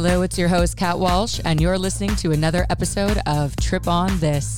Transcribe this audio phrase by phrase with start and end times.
[0.00, 4.16] Hello, it's your host, Kat Walsh, and you're listening to another episode of Trip On
[4.20, 4.56] This.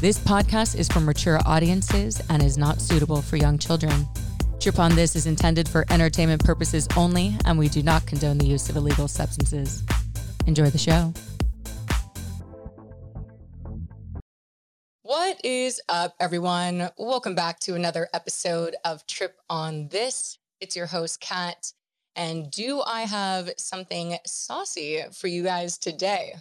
[0.00, 4.08] This podcast is for mature audiences and is not suitable for young children.
[4.58, 8.46] Trip On This is intended for entertainment purposes only, and we do not condone the
[8.46, 9.82] use of illegal substances.
[10.46, 11.12] Enjoy the show.
[15.02, 16.88] What is up, everyone?
[16.96, 20.38] Welcome back to another episode of Trip On This.
[20.58, 21.74] It's your host, Kat.
[22.16, 26.34] And do I have something saucy for you guys today?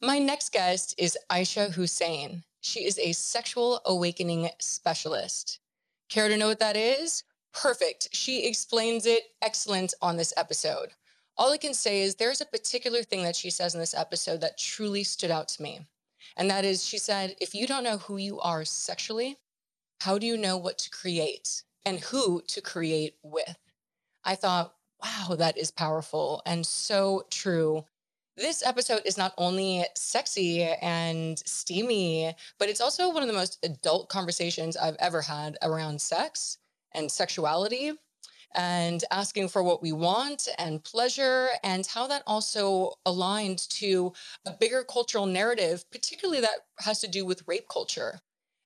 [0.00, 2.44] My next guest is Aisha Hussein.
[2.60, 5.60] She is a sexual awakening specialist.
[6.08, 7.24] Care to know what that is?
[7.52, 8.08] Perfect.
[8.12, 10.90] She explains it excellent on this episode.
[11.36, 14.40] All I can say is there's a particular thing that she says in this episode
[14.42, 15.86] that truly stood out to me.
[16.36, 19.38] And that is, she said, if you don't know who you are sexually,
[20.00, 23.56] how do you know what to create and who to create with?
[24.24, 27.84] I thought, wow, that is powerful and so true.
[28.36, 33.58] This episode is not only sexy and steamy, but it's also one of the most
[33.64, 36.58] adult conversations I've ever had around sex
[36.92, 37.92] and sexuality
[38.54, 44.12] and asking for what we want and pleasure, and how that also aligned to
[44.44, 48.20] a bigger cultural narrative, particularly that has to do with rape culture.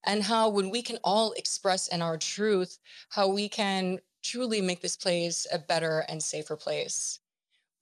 [0.06, 2.78] And how, when we can all express in our truth,
[3.10, 7.20] how we can truly make this place a better and safer place.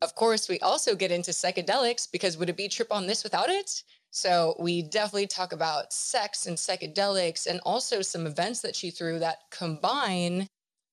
[0.03, 3.49] Of course, we also get into psychedelics because would it be trip on this without
[3.49, 3.85] it?
[4.11, 9.21] So we definitely talk about sex and psychedelics and also some events that she threw
[9.21, 10.49] that combine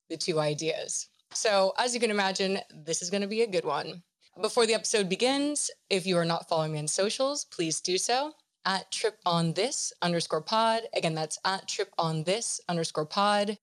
[0.09, 1.09] the two ideas.
[1.33, 4.03] So as you can imagine, this is going to be a good one.
[4.41, 8.33] Before the episode begins, if you are not following me on socials, please do so
[8.65, 10.83] at trip on this underscore pod.
[10.95, 13.57] Again, that's at trip on this underscore pod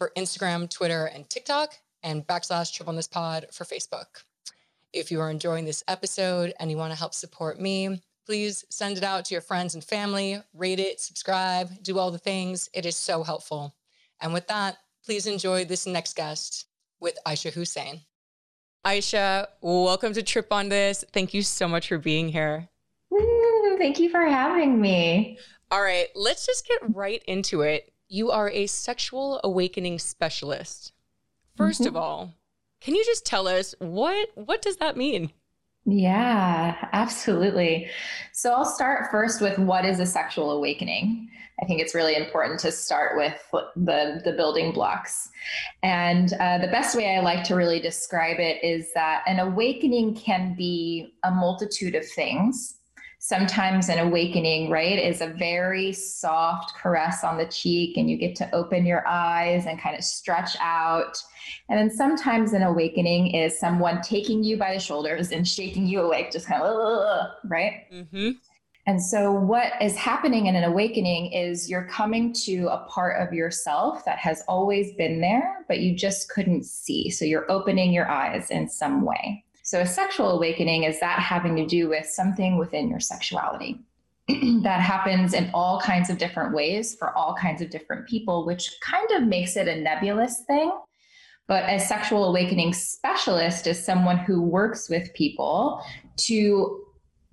[0.00, 4.24] for Instagram, Twitter, and TikTok, and backslash trip on this pod for Facebook.
[4.94, 8.96] If you are enjoying this episode and you want to help support me, please send
[8.96, 12.70] it out to your friends and family, rate it, subscribe, do all the things.
[12.72, 13.74] It is so helpful.
[14.22, 16.64] And with that, please enjoy this next guest
[16.98, 18.00] with Aisha Hussein.
[18.86, 21.04] Aisha, welcome to Trip on This.
[21.12, 22.70] Thank you so much for being here.
[23.76, 25.38] thank you for having me.
[25.70, 30.92] All right, let's just get right into it you are a sexual awakening specialist.
[31.56, 31.86] 1st mm-hmm.
[31.86, 32.34] of all,
[32.80, 35.30] can you just tell us what what does that mean?
[35.86, 37.88] Yeah, absolutely.
[38.32, 41.30] So I'll start first with what is a sexual awakening.
[41.62, 43.34] I think it's really important to start with
[43.76, 45.28] the, the building blocks.
[45.82, 50.14] And uh, the best way I like to really describe it is that an awakening
[50.14, 52.79] can be a multitude of things
[53.20, 58.34] sometimes an awakening, right, is a very soft caress on the cheek, and you get
[58.36, 61.22] to open your eyes and kind of stretch out.
[61.68, 66.00] And then sometimes an awakening is someone taking you by the shoulders and shaking you
[66.00, 67.84] awake, just kind of, right?
[67.92, 68.30] Mm-hmm.
[68.86, 73.34] And so, what is happening in an awakening is you're coming to a part of
[73.34, 77.10] yourself that has always been there, but you just couldn't see.
[77.10, 79.44] So, you're opening your eyes in some way.
[79.70, 83.78] So, a sexual awakening is that having to do with something within your sexuality.
[84.64, 88.72] that happens in all kinds of different ways for all kinds of different people, which
[88.80, 90.72] kind of makes it a nebulous thing.
[91.46, 95.80] But a sexual awakening specialist is someone who works with people
[96.16, 96.82] to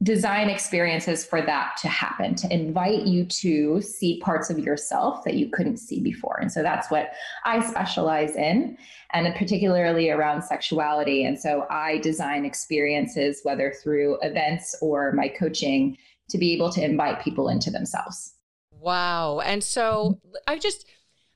[0.03, 5.34] design experiences for that to happen, to invite you to see parts of yourself that
[5.34, 6.38] you couldn't see before.
[6.40, 7.13] And so that's what
[7.46, 8.78] I specialize in,
[9.13, 11.25] and particularly around sexuality.
[11.25, 15.97] And so I design experiences, whether through events or my coaching,
[16.29, 18.35] to be able to invite people into themselves.
[18.72, 19.40] Wow.
[19.40, 20.85] And so I just,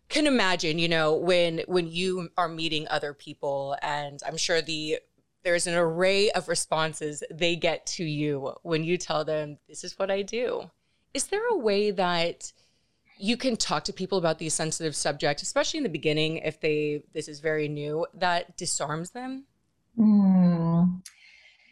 [0.09, 4.99] can imagine you know when when you are meeting other people and i'm sure the
[5.43, 9.97] there's an array of responses they get to you when you tell them, This is
[9.97, 10.69] what I do.
[11.13, 12.51] Is there a way that
[13.17, 17.03] you can talk to people about these sensitive subjects, especially in the beginning, if they
[17.13, 19.45] this is very new, that disarms them?
[19.97, 21.01] Mm.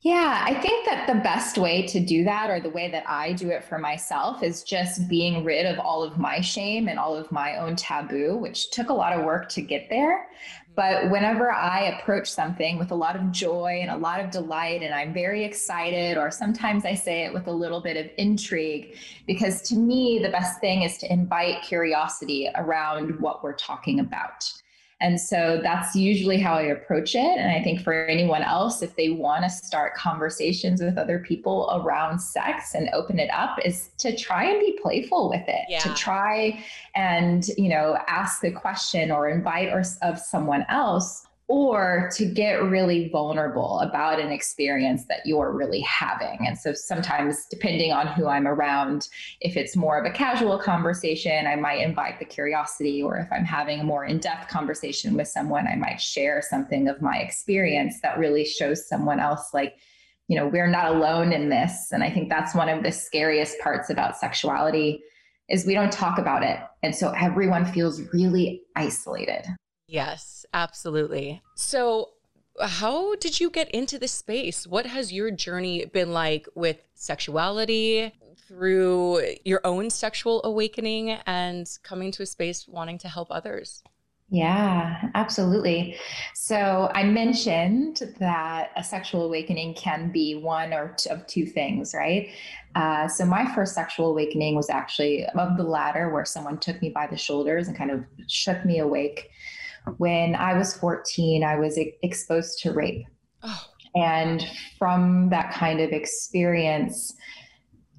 [0.02, 3.34] Yeah, I think that the best way to do that, or the way that I
[3.34, 7.18] do it for myself, is just being rid of all of my shame and all
[7.18, 10.28] of my own taboo, which took a lot of work to get there.
[10.76, 14.82] But whenever I approach something with a lot of joy and a lot of delight,
[14.82, 18.96] and I'm very excited, or sometimes I say it with a little bit of intrigue,
[19.28, 24.50] because to me, the best thing is to invite curiosity around what we're talking about.
[25.02, 27.38] And so that's usually how I approach it.
[27.38, 31.70] And I think for anyone else, if they want to start conversations with other people
[31.74, 35.80] around sex and open it up, is to try and be playful with it, yeah.
[35.80, 36.62] to try
[36.96, 42.64] and, you know, ask a question or invite or, of someone else or to get
[42.64, 46.38] really vulnerable about an experience that you're really having.
[46.46, 49.08] And so sometimes, depending on who I'm around,
[49.42, 53.46] if it's more of a casual conversation, I might invite the curiosity, or if I'm
[53.46, 58.00] having a more in depth conversation with someone, I might share something of my experience
[58.02, 59.80] that really shows someone else, like,
[60.28, 61.92] you know, we're not alone in this.
[61.92, 65.02] And I think that's one of the scariest parts about sexuality
[65.50, 66.60] is we don't talk about it.
[66.84, 69.48] And so everyone feels really isolated.
[69.90, 71.42] Yes, absolutely.
[71.56, 72.10] So,
[72.62, 74.68] how did you get into this space?
[74.68, 78.14] What has your journey been like with sexuality
[78.48, 83.84] through your own sexual awakening and coming to a space wanting to help others?
[84.32, 85.96] Yeah, absolutely.
[86.36, 91.96] So I mentioned that a sexual awakening can be one or two of two things,
[91.96, 92.30] right?
[92.76, 96.90] Uh, so my first sexual awakening was actually above the latter, where someone took me
[96.90, 99.32] by the shoulders and kind of shook me awake
[99.98, 103.06] when I was 14, I was exposed to rape.
[103.44, 103.66] Oh.
[103.96, 104.46] And
[104.78, 107.16] from that kind of experience,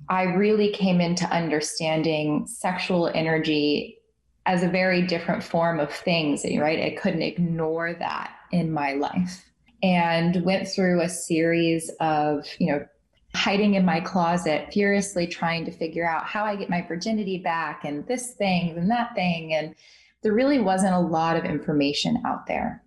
[0.09, 3.99] I really came into understanding sexual energy
[4.47, 6.81] as a very different form of things, right?
[6.81, 9.45] I couldn't ignore that in my life
[9.83, 12.87] and went through a series of, you know,
[13.35, 17.85] hiding in my closet, furiously trying to figure out how I get my virginity back
[17.85, 19.55] and this thing and that thing.
[19.55, 19.75] And
[20.23, 22.83] there really wasn't a lot of information out there.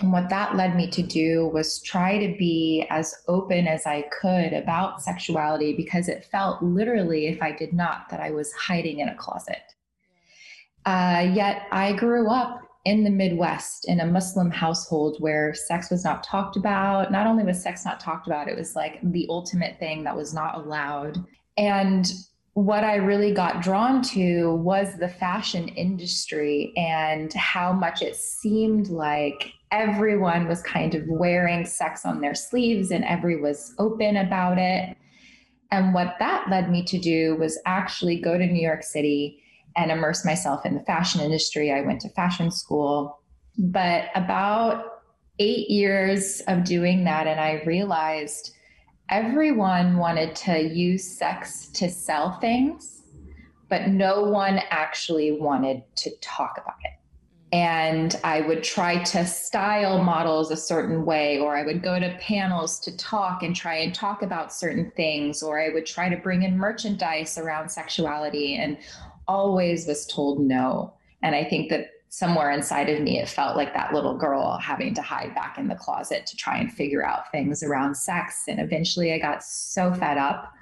[0.00, 4.02] And what that led me to do was try to be as open as I
[4.20, 9.00] could about sexuality because it felt literally, if I did not, that I was hiding
[9.00, 9.62] in a closet.
[10.86, 16.04] Uh, yet I grew up in the Midwest in a Muslim household where sex was
[16.04, 17.12] not talked about.
[17.12, 20.34] Not only was sex not talked about, it was like the ultimate thing that was
[20.34, 21.24] not allowed.
[21.56, 22.10] And
[22.54, 28.88] what I really got drawn to was the fashion industry and how much it seemed
[28.88, 34.58] like everyone was kind of wearing sex on their sleeves and everyone was open about
[34.58, 34.96] it.
[35.70, 39.42] And what that led me to do was actually go to New York City
[39.74, 41.72] and immerse myself in the fashion industry.
[41.72, 43.18] I went to fashion school.
[43.56, 44.84] But about
[45.38, 48.52] eight years of doing that, and I realized
[49.08, 53.02] everyone wanted to use sex to sell things,
[53.68, 56.92] but no one actually wanted to talk about it.
[57.54, 62.16] And I would try to style models a certain way, or I would go to
[62.18, 66.16] panels to talk and try and talk about certain things, or I would try to
[66.16, 68.78] bring in merchandise around sexuality and
[69.28, 70.94] always was told no.
[71.22, 74.92] And I think that somewhere inside of me, it felt like that little girl having
[74.92, 78.42] to hide back in the closet to try and figure out things around sex.
[78.48, 80.52] And eventually I got so fed up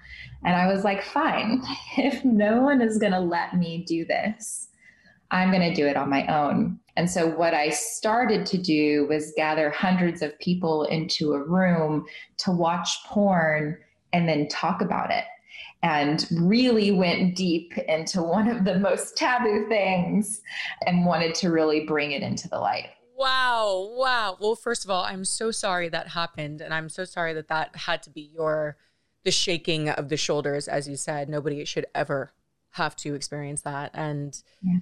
[0.45, 1.61] and I was like, fine,
[1.99, 4.69] if no one is going to let me do this,
[5.33, 6.79] I'm going to do it on my own.
[6.97, 12.05] And so, what I started to do was gather hundreds of people into a room
[12.39, 13.77] to watch porn
[14.13, 15.25] and then talk about it
[15.83, 20.43] and really went deep into one of the most taboo things
[20.87, 22.91] and wanted to really bring it into the light.
[23.17, 23.91] Wow.
[23.93, 24.37] Wow.
[24.41, 26.61] Well, first of all, I'm so sorry that happened.
[26.61, 28.77] And I'm so sorry that that had to be your,
[29.25, 31.29] the shaking of the shoulders, as you said.
[31.29, 32.33] Nobody should ever
[32.73, 33.91] have to experience that.
[33.95, 34.79] And, yeah.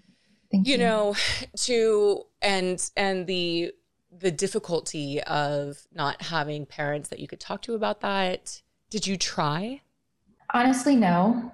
[0.52, 1.14] you, you know,
[1.58, 3.72] to, and, and the,
[4.10, 8.62] the difficulty of not having parents that you could talk to about that.
[8.90, 9.82] Did you try?
[10.54, 11.52] Honestly, no.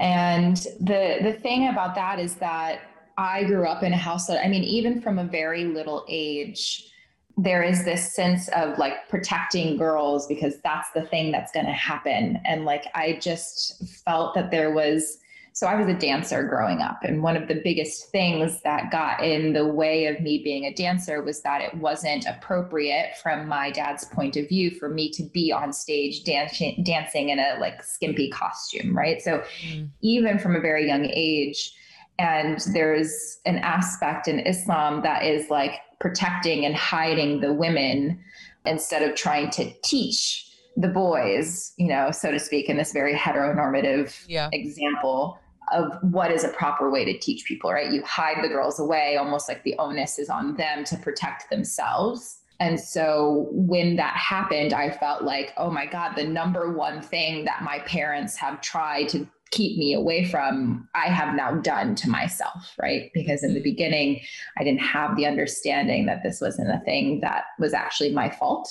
[0.00, 2.80] And the the thing about that is that
[3.16, 6.90] I grew up in a house that I mean, even from a very little age,
[7.36, 11.72] there is this sense of like protecting girls because that's the thing that's going to
[11.72, 12.40] happen.
[12.44, 15.18] And like I just felt that there was
[15.58, 17.00] so I was a dancer growing up.
[17.02, 20.72] And one of the biggest things that got in the way of me being a
[20.72, 25.24] dancer was that it wasn't appropriate from my dad's point of view for me to
[25.24, 29.20] be on stage dancing, dancing in a like skimpy costume, right?
[29.20, 29.90] So mm.
[30.00, 31.74] even from a very young age,
[32.20, 38.20] and there's an aspect in Islam that is like protecting and hiding the women
[38.64, 43.12] instead of trying to teach the boys, you know, so to speak, in this very
[43.12, 44.48] heteronormative yeah.
[44.52, 45.36] example
[45.72, 47.92] of what is a proper way to teach people, right?
[47.92, 52.38] You hide the girls away, almost like the onus is on them to protect themselves.
[52.60, 57.44] And so when that happened, I felt like, oh my God, the number one thing
[57.44, 62.10] that my parents have tried to keep me away from, I have now done to
[62.10, 63.10] myself, right?
[63.14, 63.64] Because in the mm-hmm.
[63.64, 64.20] beginning,
[64.58, 68.68] I didn't have the understanding that this wasn't a thing that was actually my fault.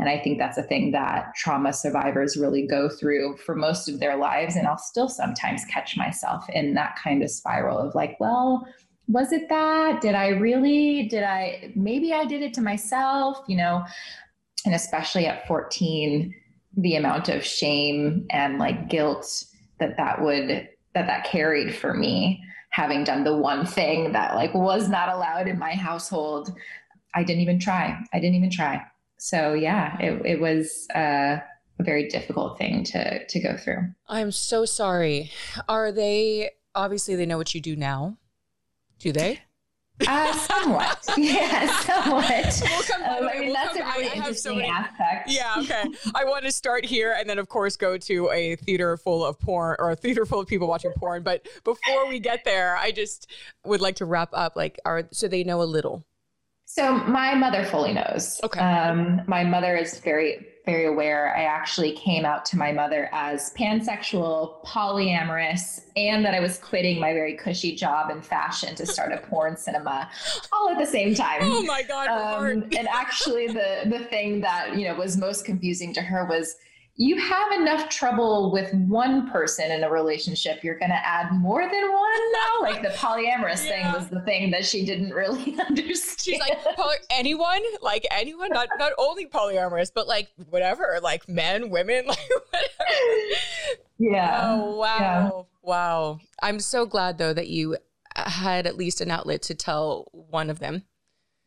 [0.00, 4.00] And I think that's a thing that trauma survivors really go through for most of
[4.00, 4.56] their lives.
[4.56, 8.66] And I'll still sometimes catch myself in that kind of spiral of like, well,
[9.08, 10.00] was it that?
[10.00, 11.06] Did I really?
[11.08, 11.72] Did I?
[11.76, 13.84] Maybe I did it to myself, you know?
[14.64, 16.34] And especially at 14,
[16.76, 19.44] the amount of shame and like guilt
[19.80, 20.48] that that would
[20.94, 25.48] that that carried for me having done the one thing that like was not allowed
[25.48, 26.54] in my household
[27.14, 28.80] i didn't even try i didn't even try
[29.20, 31.38] so yeah it, it was uh,
[31.78, 35.30] a very difficult thing to to go through i'm so sorry
[35.68, 38.16] are they obviously they know what you do now
[38.98, 39.40] do they
[40.08, 41.04] uh, somewhat.
[41.18, 42.62] yeah, somewhat.
[42.62, 45.30] We'll come, um, I mean, we'll that's come, a really interesting so many, aspect.
[45.30, 45.84] Yeah, okay.
[46.14, 49.38] I want to start here and then, of course, go to a theater full of
[49.38, 51.22] porn or a theater full of people watching porn.
[51.22, 53.30] But before we get there, I just
[53.64, 54.56] would like to wrap up.
[54.56, 56.06] Like, are so they know a little.
[56.72, 58.40] So my mother fully knows.
[58.44, 58.60] Okay.
[58.60, 61.34] Um, my mother is very very aware.
[61.36, 67.00] I actually came out to my mother as pansexual, polyamorous, and that I was quitting
[67.00, 70.08] my very cushy job in fashion to start a porn cinema
[70.52, 71.40] all at the same time.
[71.42, 72.06] Oh my God.
[72.06, 76.54] Um, and actually the the thing that, you know, was most confusing to her was
[77.00, 81.62] you have enough trouble with one person in a relationship, you're going to add more
[81.62, 82.60] than one now.
[82.60, 83.90] Like the polyamorous yeah.
[83.90, 86.20] thing was the thing that she didn't really understand.
[86.20, 91.70] She's like, poly- anyone, like anyone, not not only polyamorous, but like whatever, like men,
[91.70, 93.40] women, like whatever.
[93.96, 94.40] Yeah.
[94.42, 95.30] Oh wow, yeah.
[95.62, 96.18] wow.
[96.42, 97.78] I'm so glad though that you
[98.14, 100.82] had at least an outlet to tell one of them.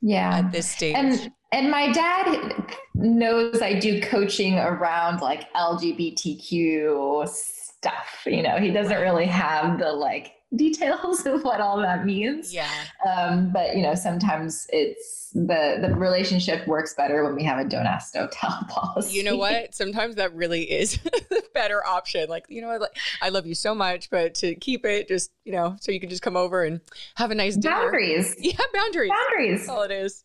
[0.03, 0.39] Yeah.
[0.39, 0.95] At this stage.
[0.95, 8.23] And and my dad knows I do coaching around like LGBTQ stuff.
[8.25, 12.53] You know, he doesn't really have the like details of what all that means.
[12.53, 12.69] Yeah.
[13.07, 17.67] Um, but you know, sometimes it's the the relationship works better when we have a
[17.67, 19.17] don't ask, don't tell policy.
[19.17, 19.73] You know what?
[19.73, 22.29] Sometimes that really is the better option.
[22.29, 22.81] Like, you know what?
[22.81, 25.99] Like, I love you so much, but to keep it just, you know, so you
[25.99, 26.81] can just come over and
[27.15, 27.75] have a nice dinner.
[27.75, 28.35] Boundaries.
[28.39, 29.11] Yeah, boundaries.
[29.11, 29.59] Boundaries.
[29.61, 30.23] That's all it is.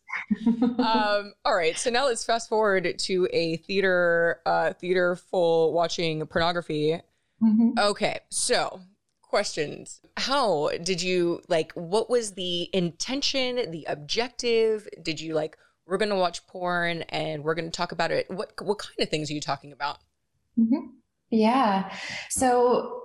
[0.79, 1.77] um, all right.
[1.77, 6.99] So now let's fast forward to a theater, uh, theater full watching pornography.
[7.41, 7.79] Mm-hmm.
[7.79, 8.19] Okay.
[8.29, 8.81] So
[9.29, 10.01] questions.
[10.17, 14.87] How did you like what was the intention, the objective?
[15.01, 18.29] Did you like we're going to watch porn and we're going to talk about it?
[18.29, 19.99] What what kind of things are you talking about?
[20.57, 20.87] Mm-hmm.
[21.29, 21.93] Yeah.
[22.29, 23.03] So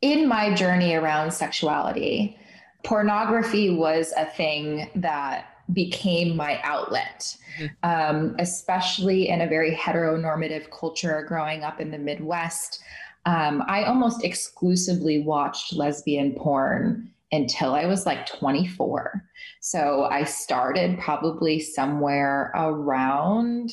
[0.00, 2.38] in my journey around sexuality,
[2.84, 7.74] pornography was a thing that became my outlet, mm-hmm.
[7.82, 12.82] um, especially in a very heteronormative culture growing up in the Midwest
[13.26, 19.22] um, I almost exclusively watched lesbian porn until I was like 24.
[19.60, 23.72] So I started probably somewhere around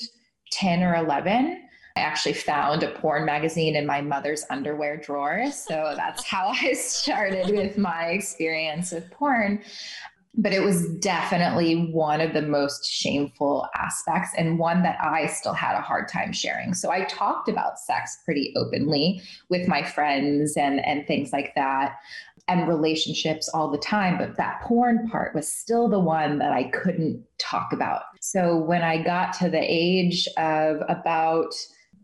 [0.52, 1.60] 10 or 11.
[1.96, 5.52] I actually found a porn magazine in my mother's underwear drawer.
[5.52, 9.62] So that's how I started with my experience with porn
[10.36, 15.54] but it was definitely one of the most shameful aspects and one that I still
[15.54, 16.74] had a hard time sharing.
[16.74, 21.98] So I talked about sex pretty openly with my friends and and things like that
[22.48, 26.64] and relationships all the time, but that porn part was still the one that I
[26.66, 28.02] couldn't talk about.
[28.20, 31.54] So when I got to the age of about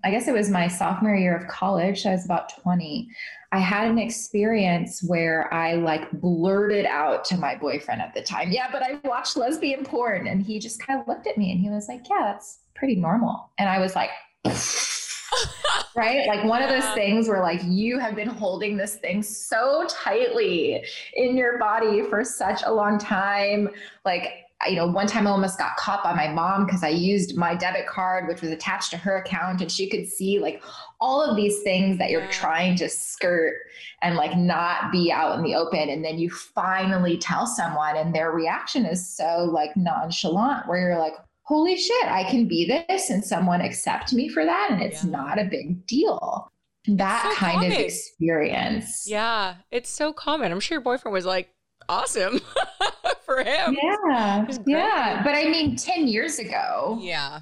[0.06, 3.10] I guess it was my sophomore year of college, I was about 20.
[3.52, 8.52] I had an experience where I like blurted out to my boyfriend at the time,
[8.52, 10.28] yeah, but I watched lesbian porn.
[10.28, 12.96] And he just kind of looked at me and he was like, yeah, that's pretty
[12.96, 13.50] normal.
[13.58, 14.12] And I was like,
[15.96, 16.28] right?
[16.28, 20.84] Like one of those things where like you have been holding this thing so tightly
[21.16, 23.70] in your body for such a long time.
[24.06, 27.38] Like you know, one time I almost got caught by my mom because I used
[27.38, 30.62] my debit card, which was attached to her account, and she could see like
[31.00, 33.56] all of these things that you're trying to skirt
[34.02, 35.88] and like not be out in the open.
[35.90, 41.00] And then you finally tell someone, and their reaction is so like nonchalant, where you're
[41.00, 41.14] like,
[41.44, 45.12] holy shit, I can be this, and someone accept me for that, and it's yeah.
[45.12, 46.52] not a big deal.
[46.86, 47.72] That so kind common.
[47.72, 49.06] of experience.
[49.08, 50.52] Yeah, it's so common.
[50.52, 51.54] I'm sure your boyfriend was like,
[51.88, 52.40] awesome
[53.30, 53.78] for him.
[53.82, 54.48] Yeah.
[54.66, 55.22] Yeah.
[55.24, 57.42] But I mean, 10 years ago, yeah,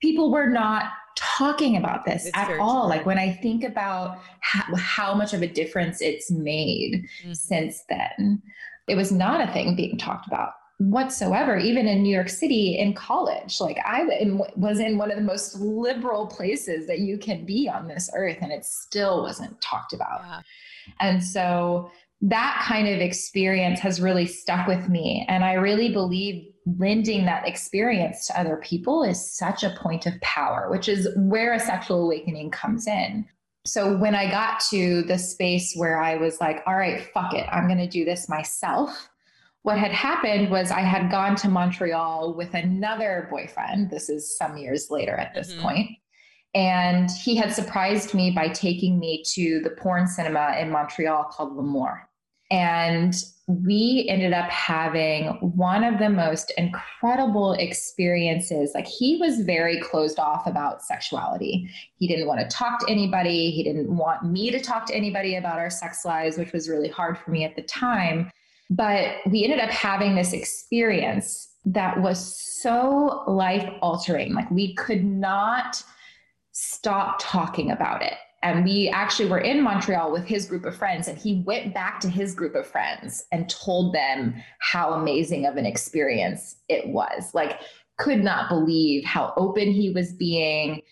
[0.00, 2.82] people were not talking about this it's at all.
[2.82, 2.90] True.
[2.90, 7.32] Like when I think about how, how, much of a difference it's made mm-hmm.
[7.32, 8.42] since then,
[8.88, 10.52] it was not a thing being talked about
[10.90, 14.04] whatsoever even in new york city in college like i
[14.56, 18.38] was in one of the most liberal places that you can be on this earth
[18.40, 20.40] and it still wasn't talked about yeah.
[20.98, 21.88] and so
[22.22, 25.26] that kind of experience has really stuck with me.
[25.28, 26.46] And I really believe
[26.78, 31.52] lending that experience to other people is such a point of power, which is where
[31.52, 33.26] a sexual awakening comes in.
[33.66, 37.46] So when I got to the space where I was like, all right, fuck it,
[37.50, 39.08] I'm going to do this myself,
[39.62, 43.90] what had happened was I had gone to Montreal with another boyfriend.
[43.90, 45.62] This is some years later at this mm-hmm.
[45.62, 45.90] point.
[46.54, 51.56] And he had surprised me by taking me to the porn cinema in Montreal called
[51.56, 52.08] L'Amour.
[52.52, 53.14] And
[53.48, 58.72] we ended up having one of the most incredible experiences.
[58.74, 61.68] Like, he was very closed off about sexuality.
[61.96, 63.50] He didn't want to talk to anybody.
[63.50, 66.88] He didn't want me to talk to anybody about our sex lives, which was really
[66.88, 68.30] hard for me at the time.
[68.68, 74.34] But we ended up having this experience that was so life altering.
[74.34, 75.82] Like, we could not
[76.52, 78.14] stop talking about it.
[78.42, 82.00] And we actually were in Montreal with his group of friends, and he went back
[82.00, 87.32] to his group of friends and told them how amazing of an experience it was.
[87.34, 87.60] Like,
[87.98, 90.82] could not believe how open he was being.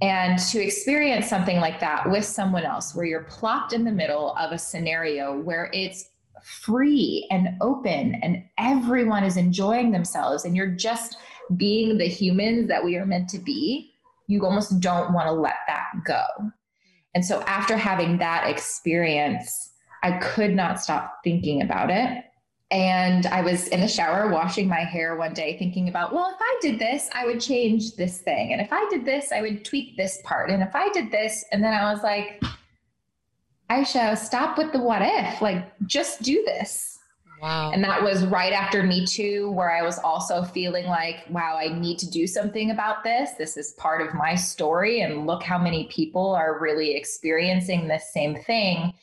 [0.00, 4.34] And to experience something like that with someone else, where you're plopped in the middle
[4.36, 6.10] of a scenario where it's
[6.42, 11.16] free and open and everyone is enjoying themselves and you're just
[11.56, 13.92] being the humans that we are meant to be,
[14.26, 16.22] you almost don't want to let that go.
[17.14, 22.24] And so after having that experience, I could not stop thinking about it.
[22.70, 26.40] And I was in the shower washing my hair one day thinking about, well, if
[26.40, 28.52] I did this, I would change this thing.
[28.52, 30.50] And if I did this, I would tweak this part.
[30.50, 32.42] And if I did this, and then I was like,
[33.70, 35.40] Aisha, stop with the what if.
[35.40, 36.93] Like, just do this.
[37.44, 37.72] Wow.
[37.72, 41.78] And that was right after Me Too, where I was also feeling like, wow, I
[41.78, 43.32] need to do something about this.
[43.32, 45.02] This is part of my story.
[45.02, 48.94] And look how many people are really experiencing this same thing.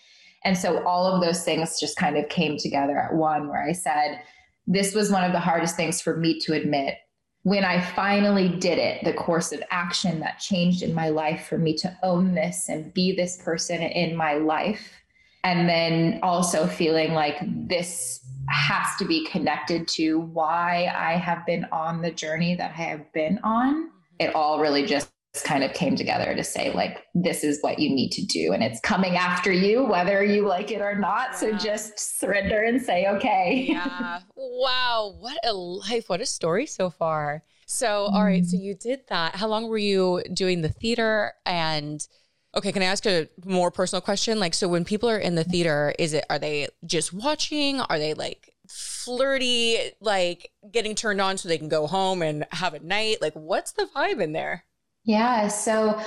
[0.43, 3.73] And so all of those things just kind of came together at one, where I
[3.73, 4.23] said,
[4.65, 6.95] this was one of the hardest things for me to admit
[7.43, 11.59] when I finally did it, the course of action that changed in my life for
[11.59, 15.00] me to own this and be this person in my life.
[15.43, 18.19] And then also feeling like this
[18.49, 23.11] has to be connected to why I have been on the journey that I have
[23.13, 23.89] been on.
[24.19, 25.11] It all really just
[25.45, 28.51] kind of came together to say like this is what you need to do.
[28.51, 31.29] And it's coming after you whether you like it or not.
[31.31, 31.37] Yeah.
[31.37, 33.65] so just surrender and say okay.
[33.69, 34.19] Yeah.
[34.35, 35.15] Wow.
[35.19, 36.09] What a life.
[36.09, 37.43] What a story so far.
[37.65, 38.45] So all right.
[38.45, 38.65] So mm-hmm.
[38.65, 39.35] you did that.
[39.35, 41.33] How long were you doing the theater?
[41.45, 42.05] And
[42.55, 45.43] okay can i ask a more personal question like so when people are in the
[45.43, 51.37] theater is it are they just watching are they like flirty like getting turned on
[51.37, 54.63] so they can go home and have a night like what's the vibe in there
[55.03, 55.47] yeah.
[55.47, 55.99] So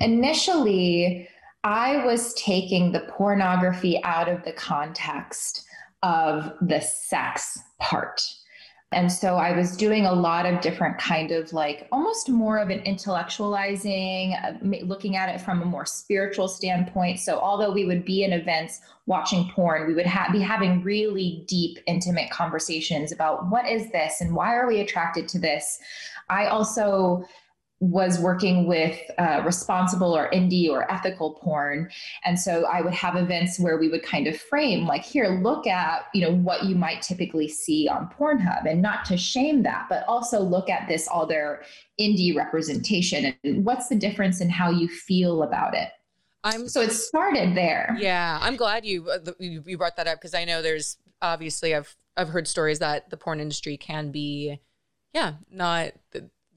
[0.00, 1.28] initially,
[1.64, 5.64] I was taking the pornography out of the context
[6.02, 8.20] of the sex part.
[8.90, 12.70] And so I was doing a lot of different kind of like almost more of
[12.70, 17.18] an intellectualizing, uh, looking at it from a more spiritual standpoint.
[17.20, 21.44] So although we would be in events watching porn, we would ha- be having really
[21.46, 25.78] deep, intimate conversations about what is this and why are we attracted to this.
[26.30, 27.24] I also
[27.80, 31.88] was working with uh, responsible or indie or ethical porn
[32.24, 35.66] and so i would have events where we would kind of frame like here look
[35.66, 39.86] at you know what you might typically see on pornhub and not to shame that
[39.88, 41.62] but also look at this other
[42.00, 45.90] indie representation and what's the difference in how you feel about it
[46.44, 47.96] I'm so it started there.
[47.98, 51.96] Yeah, I'm glad you uh, you brought that up because I know there's obviously I've
[52.16, 54.60] I've heard stories that the porn industry can be,
[55.12, 55.92] yeah, not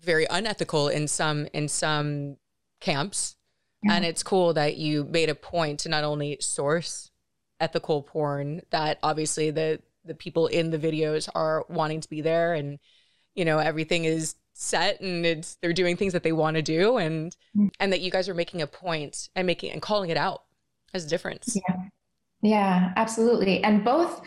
[0.01, 2.37] very unethical in some in some
[2.79, 3.35] camps.
[3.83, 3.93] Yeah.
[3.93, 7.11] And it's cool that you made a point to not only source
[7.59, 12.53] ethical porn that obviously the the people in the videos are wanting to be there
[12.53, 12.79] and
[13.35, 16.97] you know everything is set and it's they're doing things that they want to do
[16.97, 17.67] and mm-hmm.
[17.79, 20.43] and that you guys are making a point and making and calling it out
[20.93, 21.55] as a difference.
[21.55, 21.75] Yeah.
[22.43, 23.63] Yeah, absolutely.
[23.63, 24.21] And both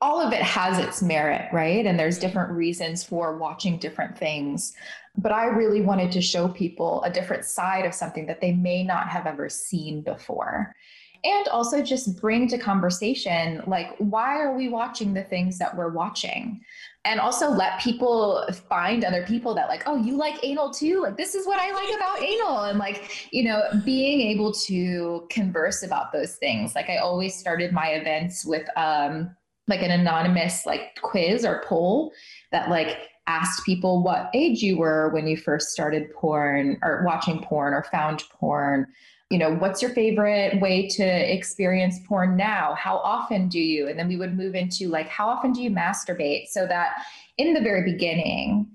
[0.00, 1.86] all of it has its merit, right?
[1.86, 4.74] And there's different reasons for watching different things.
[5.16, 8.82] But I really wanted to show people a different side of something that they may
[8.82, 10.74] not have ever seen before.
[11.22, 15.88] And also just bring to conversation, like, why are we watching the things that we're
[15.88, 16.60] watching?
[17.06, 21.00] And also let people find other people that, like, oh, you like anal too?
[21.00, 22.64] Like, this is what I like about anal.
[22.64, 26.74] And, like, you know, being able to converse about those things.
[26.74, 29.34] Like, I always started my events with, um,
[29.68, 32.12] like an anonymous like quiz or poll
[32.52, 37.42] that like asked people what age you were when you first started porn or watching
[37.42, 38.86] porn or found porn.
[39.30, 42.74] You know what's your favorite way to experience porn now?
[42.74, 43.88] How often do you?
[43.88, 46.48] And then we would move into like how often do you masturbate?
[46.48, 47.02] So that
[47.38, 48.68] in the very beginning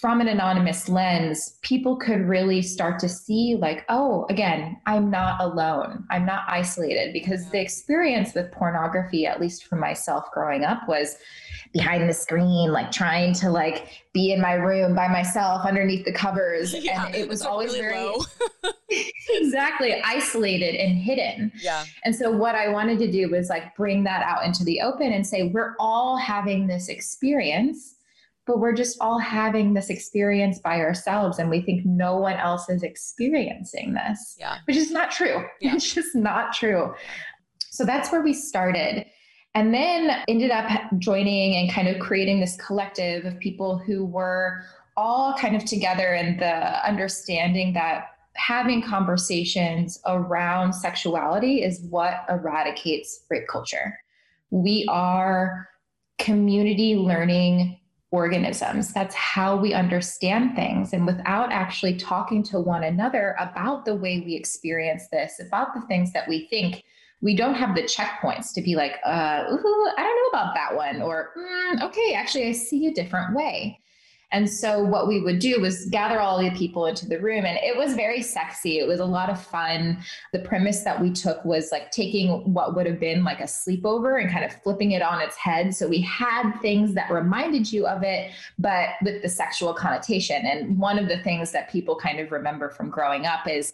[0.00, 5.40] from an anonymous lens, people could really start to see, like, oh, again, I'm not
[5.40, 6.04] alone.
[6.10, 11.16] I'm not isolated because the experience with pornography, at least for myself growing up, was
[11.72, 16.12] behind the screen, like trying to like be in my room by myself underneath the
[16.12, 16.74] covers.
[16.84, 18.12] Yeah, and it was always really
[18.62, 18.74] very
[19.30, 21.50] exactly isolated and hidden.
[21.62, 21.84] Yeah.
[22.04, 25.12] And so what I wanted to do was like bring that out into the open
[25.12, 27.94] and say, we're all having this experience,
[28.46, 31.38] but we're just all having this experience by ourselves.
[31.38, 34.36] And we think no one else is experiencing this.
[34.38, 34.58] Yeah.
[34.66, 35.44] Which is not true.
[35.60, 35.74] Yeah.
[35.74, 36.94] It's just not true.
[37.70, 39.06] So that's where we started
[39.54, 44.64] and then ended up joining and kind of creating this collective of people who were
[44.96, 53.24] all kind of together in the understanding that having conversations around sexuality is what eradicates
[53.30, 53.96] rape culture.
[54.50, 55.68] We are
[56.18, 57.78] community learning
[58.14, 58.92] organisms.
[58.92, 60.92] That's how we understand things.
[60.92, 65.80] And without actually talking to one another about the way we experience this, about the
[65.88, 66.84] things that we think,
[67.20, 70.76] we don't have the checkpoints to be like, uh, ooh, I don't know about that
[70.76, 73.80] one, or mm, okay, actually, I see a different way.
[74.34, 77.56] And so, what we would do was gather all the people into the room, and
[77.62, 78.80] it was very sexy.
[78.80, 80.02] It was a lot of fun.
[80.32, 84.20] The premise that we took was like taking what would have been like a sleepover
[84.20, 85.72] and kind of flipping it on its head.
[85.72, 90.44] So, we had things that reminded you of it, but with the sexual connotation.
[90.44, 93.72] And one of the things that people kind of remember from growing up is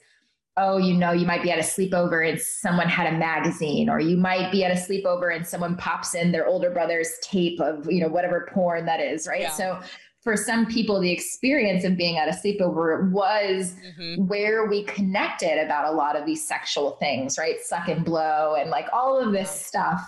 [0.57, 3.99] oh, you know, you might be at a sleepover and someone had a magazine, or
[3.99, 7.91] you might be at a sleepover and someone pops in their older brother's tape of,
[7.91, 9.43] you know, whatever porn that is, right?
[9.43, 9.51] Yeah.
[9.51, 9.81] So
[10.23, 14.27] for some people, the experience of being at a sleepover was mm-hmm.
[14.27, 17.61] where we connected about a lot of these sexual things, right?
[17.61, 20.01] Suck and blow and like all of this stuff.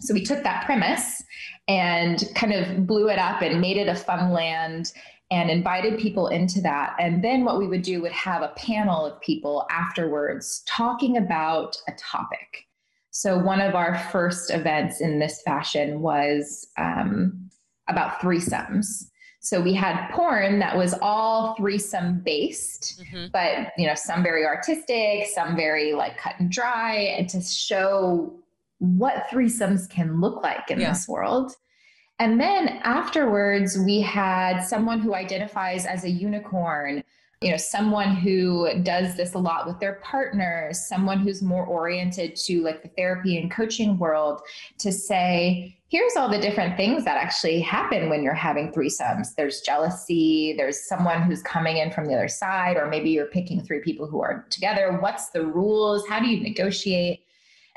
[0.00, 1.22] So we took that premise
[1.66, 4.92] and kind of blew it up and made it a fun land
[5.30, 6.94] and invited people into that.
[7.00, 11.76] And then what we would do would have a panel of people afterwards talking about
[11.88, 12.66] a topic.
[13.10, 17.50] So one of our first events in this fashion was um,
[17.88, 19.06] about threesomes.
[19.46, 23.26] So we had porn that was all threesome based, mm-hmm.
[23.32, 28.34] but you know, some very artistic, some very like cut and dry, and to show
[28.78, 30.88] what threesomes can look like in yeah.
[30.88, 31.52] this world.
[32.18, 37.04] And then afterwards, we had someone who identifies as a unicorn,
[37.42, 42.34] you know, someone who does this a lot with their partners, someone who's more oriented
[42.34, 44.40] to like the therapy and coaching world
[44.78, 49.34] to say, here's all the different things that actually happen when you're having threesomes.
[49.36, 53.62] There's jealousy, there's someone who's coming in from the other side, or maybe you're picking
[53.62, 54.96] three people who are together.
[55.00, 56.08] What's the rules?
[56.08, 57.25] How do you negotiate?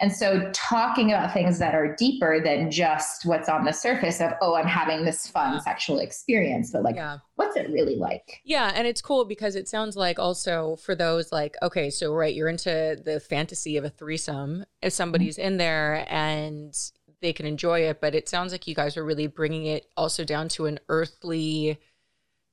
[0.02, 4.32] And so talking about things that are deeper than just what's on the surface of,
[4.42, 7.18] oh, I'm having this fun sexual experience, but like, yeah.
[7.36, 8.42] what's it really like?
[8.46, 8.72] Yeah.
[8.74, 12.48] And it's cool because it sounds like also for those like, okay, so right, you're
[12.48, 14.66] into the fantasy of a threesome.
[14.82, 15.48] If somebody's mm-hmm.
[15.48, 16.74] in there and
[17.22, 20.24] they can enjoy it, but it sounds like you guys are really bringing it also
[20.24, 21.78] down to an earthly,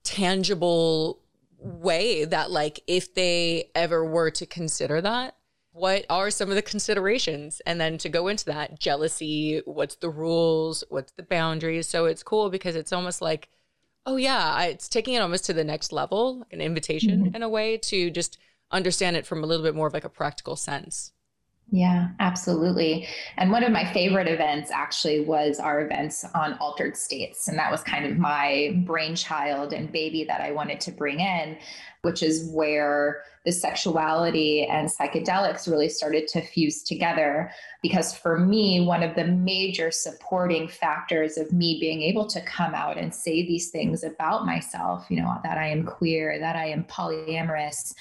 [0.02, 1.20] tangible
[1.58, 5.36] way that like if they ever were to consider that
[5.76, 7.60] what are some of the considerations?
[7.66, 11.86] And then to go into that jealousy what's the rules what's the boundaries?
[11.86, 13.48] So it's cool because it's almost like
[14.06, 17.36] oh yeah it's taking it almost to the next level an invitation mm-hmm.
[17.36, 18.38] in a way to just
[18.70, 21.12] understand it from a little bit more of like a practical sense
[21.72, 23.08] yeah, absolutely.
[23.36, 27.48] And one of my favorite events actually was our events on altered states.
[27.48, 31.58] And that was kind of my brainchild and baby that I wanted to bring in,
[32.02, 37.50] which is where the sexuality and psychedelics really started to fuse together.
[37.82, 42.76] Because for me, one of the major supporting factors of me being able to come
[42.76, 46.66] out and say these things about myself, you know, that I am queer, that I
[46.66, 47.92] am polyamorous,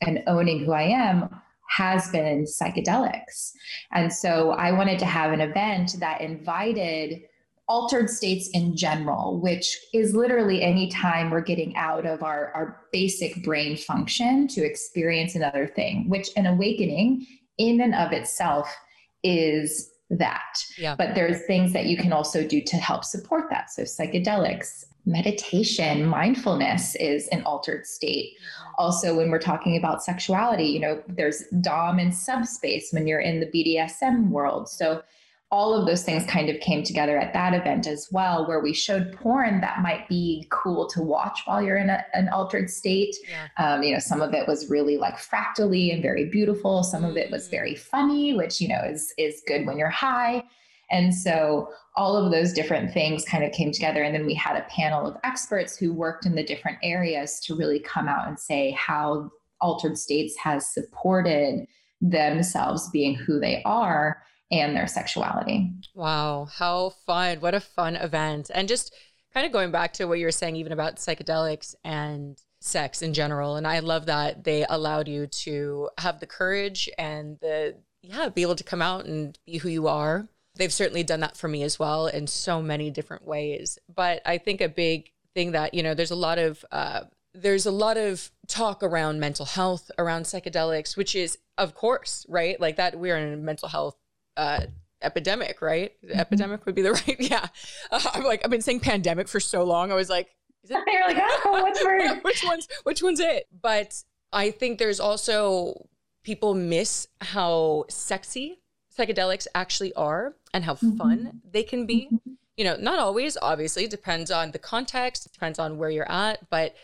[0.00, 1.28] and owning who I am
[1.76, 3.52] has been psychedelics.
[3.92, 7.22] And so I wanted to have an event that invited
[7.66, 12.82] altered states in general, which is literally any time we're getting out of our, our
[12.92, 17.26] basic brain function to experience another thing, which an awakening
[17.58, 18.74] in and of itself
[19.22, 20.58] is that.
[20.76, 20.94] Yeah.
[20.96, 23.70] But there's things that you can also do to help support that.
[23.70, 28.34] So psychedelics, meditation, mindfulness is an altered state.
[28.36, 28.74] Mm-hmm.
[28.78, 33.40] Also, when we're talking about sexuality, you know, there's Dom and subspace when you're in
[33.40, 34.68] the BDSM world.
[34.68, 35.02] So,
[35.50, 38.72] all of those things kind of came together at that event as well, where we
[38.72, 43.14] showed porn that might be cool to watch while you're in a, an altered state.
[43.28, 43.46] Yeah.
[43.56, 46.82] Um, you know, some of it was really like fractally and very beautiful.
[46.82, 47.52] Some of it was mm.
[47.52, 50.42] very funny, which you know is is good when you're high.
[50.90, 54.02] And so all of those different things kind of came together.
[54.02, 57.56] And then we had a panel of experts who worked in the different areas to
[57.56, 61.66] really come out and say how altered states has supported
[62.00, 65.72] themselves being who they are and their sexuality.
[65.94, 67.40] Wow, how fun.
[67.40, 68.50] What a fun event.
[68.52, 68.94] And just
[69.32, 73.14] kind of going back to what you were saying, even about psychedelics and sex in
[73.14, 73.56] general.
[73.56, 78.42] And I love that they allowed you to have the courage and the, yeah, be
[78.42, 80.28] able to come out and be who you are.
[80.56, 83.78] They've certainly done that for me as well in so many different ways.
[83.92, 87.02] But I think a big thing that, you know, there's a lot of, uh,
[87.34, 92.60] there's a lot of talk around mental health, around psychedelics, which is, of course, right?
[92.60, 93.96] Like that we're in a mental health
[94.36, 94.60] uh,
[95.02, 95.92] epidemic, right?
[96.04, 96.18] Mm-hmm.
[96.18, 97.16] Epidemic would be the right.
[97.18, 97.46] Yeah.
[97.90, 99.90] Uh, I'm like, I've been saying pandemic for so long.
[99.90, 100.28] I was like,
[100.62, 100.78] is it?
[100.86, 102.20] They're like, oh, word?
[102.22, 103.46] which one's, which one's it?
[103.60, 105.88] But I think there's also
[106.22, 108.60] people miss how sexy
[108.96, 110.96] psychedelics actually are and how mm-hmm.
[110.96, 112.08] fun they can be.
[112.12, 112.32] Mm-hmm.
[112.56, 116.48] You know, not always, obviously, depends on the context, depends on where you're at.
[116.50, 116.76] But,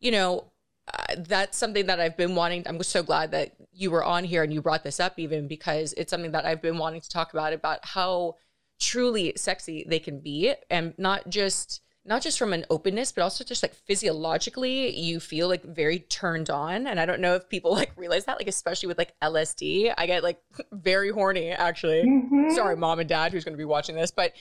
[0.00, 0.52] you know,
[0.92, 2.62] uh, that's something that I've been wanting.
[2.66, 5.92] I'm so glad that you were on here and you brought this up, even because
[5.98, 8.36] it's something that I've been wanting to talk about about how
[8.80, 13.44] truly sexy they can be, and not just not just from an openness, but also
[13.44, 16.86] just like physiologically, you feel like very turned on.
[16.86, 20.06] And I don't know if people like realize that, like especially with like LSD, I
[20.06, 20.40] get like
[20.72, 22.02] very horny actually.
[22.02, 22.54] Mm-hmm.
[22.54, 24.32] Sorry, mom and dad who's going to be watching this, but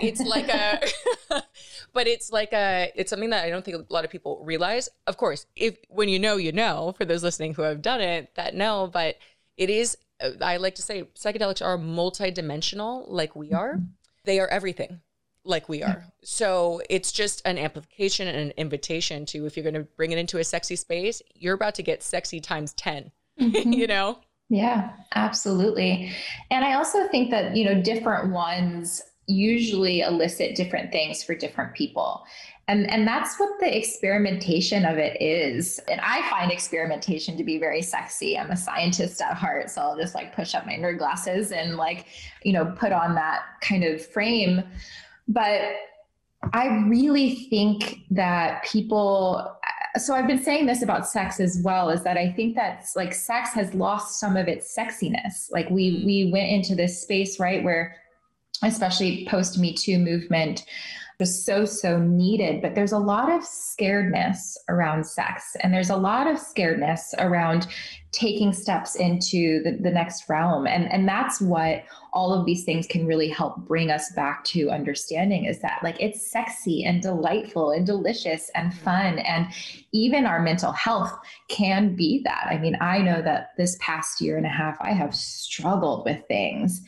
[0.00, 0.80] it's like a,
[1.92, 4.88] but it's like a, it's something that I don't think a lot of people realize.
[5.08, 6.94] Of course, if when you know, you know.
[6.96, 9.16] For those listening who have done it, that know, but
[9.56, 9.98] it is.
[10.40, 13.74] I like to say psychedelics are multidimensional, like we are.
[13.74, 13.84] Mm-hmm.
[14.24, 15.00] They are everything
[15.46, 16.04] like we are.
[16.22, 20.18] So it's just an amplification and an invitation to if you're going to bring it
[20.18, 23.72] into a sexy space, you're about to get sexy times 10, mm-hmm.
[23.72, 24.18] you know?
[24.48, 26.12] Yeah, absolutely.
[26.50, 31.74] And I also think that, you know, different ones usually elicit different things for different
[31.74, 32.24] people.
[32.68, 35.78] And, and that's what the experimentation of it is.
[35.88, 38.36] And I find experimentation to be very sexy.
[38.36, 39.70] I'm a scientist at heart.
[39.70, 42.06] So I'll just like push up my nerd glasses and like,
[42.42, 44.64] you know, put on that kind of frame.
[45.28, 45.60] But
[46.52, 49.56] I really think that people
[49.96, 53.14] so I've been saying this about sex as well is that I think that like
[53.14, 55.50] sex has lost some of its sexiness.
[55.50, 57.96] Like we we went into this space right where
[58.62, 60.64] especially post me too movement
[61.18, 65.96] was so so needed but there's a lot of scaredness around sex and there's a
[65.96, 67.66] lot of scaredness around
[68.12, 71.84] taking steps into the, the next realm and and that's what
[72.16, 76.00] all of these things can really help bring us back to understanding is that like
[76.00, 78.84] it's sexy and delightful and delicious and mm-hmm.
[78.84, 79.18] fun.
[79.18, 79.48] And
[79.92, 81.12] even our mental health
[81.48, 82.46] can be that.
[82.50, 86.24] I mean i know that this past year and a half i have struggled with
[86.26, 86.80] things.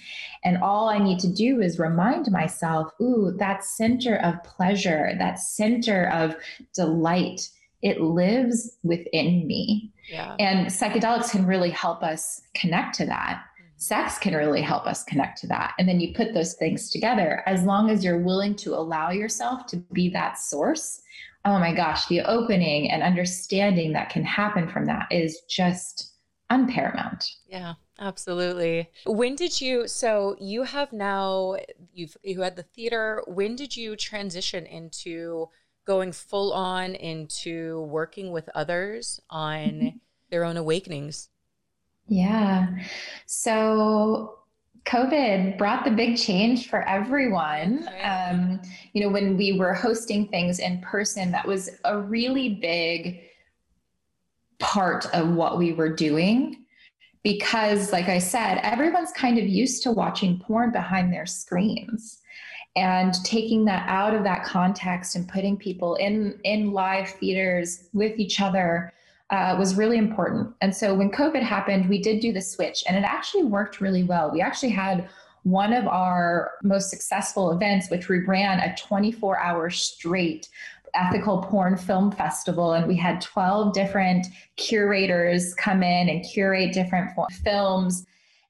[0.44, 5.38] And all i need to do is remind myself ooh that center of pleasure that
[5.40, 6.36] center of
[6.74, 7.50] delight
[7.82, 9.92] it lives within me.
[10.10, 10.36] Yeah.
[10.38, 13.42] and psychedelics can really help us connect to that
[13.78, 15.72] sex can really help us connect to that.
[15.78, 19.66] And then you put those things together as long as you're willing to allow yourself
[19.68, 21.00] to be that source.
[21.44, 26.12] Oh my gosh, the opening and understanding that can happen from that is just
[26.50, 27.24] unparamount.
[27.46, 28.90] Yeah, absolutely.
[29.06, 31.56] When did you so you have now
[31.92, 35.48] you've you had the theater, when did you transition into
[35.86, 39.96] going full on into working with others on mm-hmm.
[40.30, 41.28] their own awakenings?
[42.08, 42.68] Yeah.
[43.26, 44.38] So
[44.86, 47.88] COVID brought the big change for everyone.
[48.02, 48.60] Um,
[48.94, 53.20] you know, when we were hosting things in person, that was a really big
[54.58, 56.64] part of what we were doing.
[57.22, 62.20] Because, like I said, everyone's kind of used to watching porn behind their screens
[62.74, 68.18] and taking that out of that context and putting people in in live theaters with
[68.18, 68.92] each other
[69.30, 70.54] uh, was really important.
[70.60, 74.04] And so when COVID happened, we did do the switch, and it actually worked really
[74.04, 74.30] well.
[74.30, 75.08] We actually had
[75.42, 80.48] one of our most successful events, which we ran a 24 hour straight
[80.94, 87.10] ethical porn film festival and we had 12 different curators come in and curate different
[87.44, 88.06] films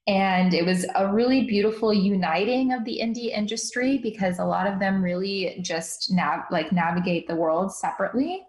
[0.07, 4.79] and it was a really beautiful uniting of the indie industry because a lot of
[4.79, 8.47] them really just nav- like navigate the world separately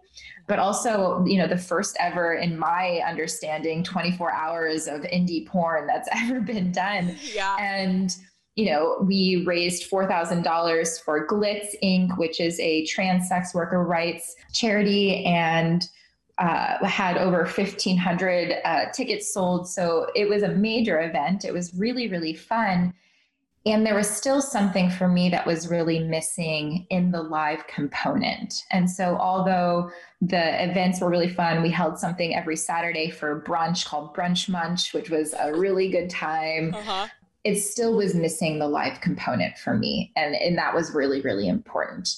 [0.50, 5.86] but also you know the first ever in my understanding 24 hours of indie porn
[5.86, 7.16] that's ever been done.
[7.32, 7.56] Yeah.
[7.58, 8.14] And
[8.56, 14.34] you know we raised $4000 for GLITS Inc which is a trans sex worker rights
[14.52, 15.88] charity and
[16.38, 19.68] uh, had over 1500 uh, tickets sold.
[19.68, 21.44] So it was a major event.
[21.44, 22.92] It was really really fun
[23.66, 28.64] and there was still something for me that was really missing in the live component.
[28.70, 29.90] And so, although
[30.22, 34.94] the events were really fun, we held something every Saturday for brunch called Brunch Munch,
[34.94, 36.74] which was a really good time.
[36.74, 37.08] Uh-huh.
[37.44, 40.12] It still was missing the live component for me.
[40.16, 42.08] And, and that was really, really important.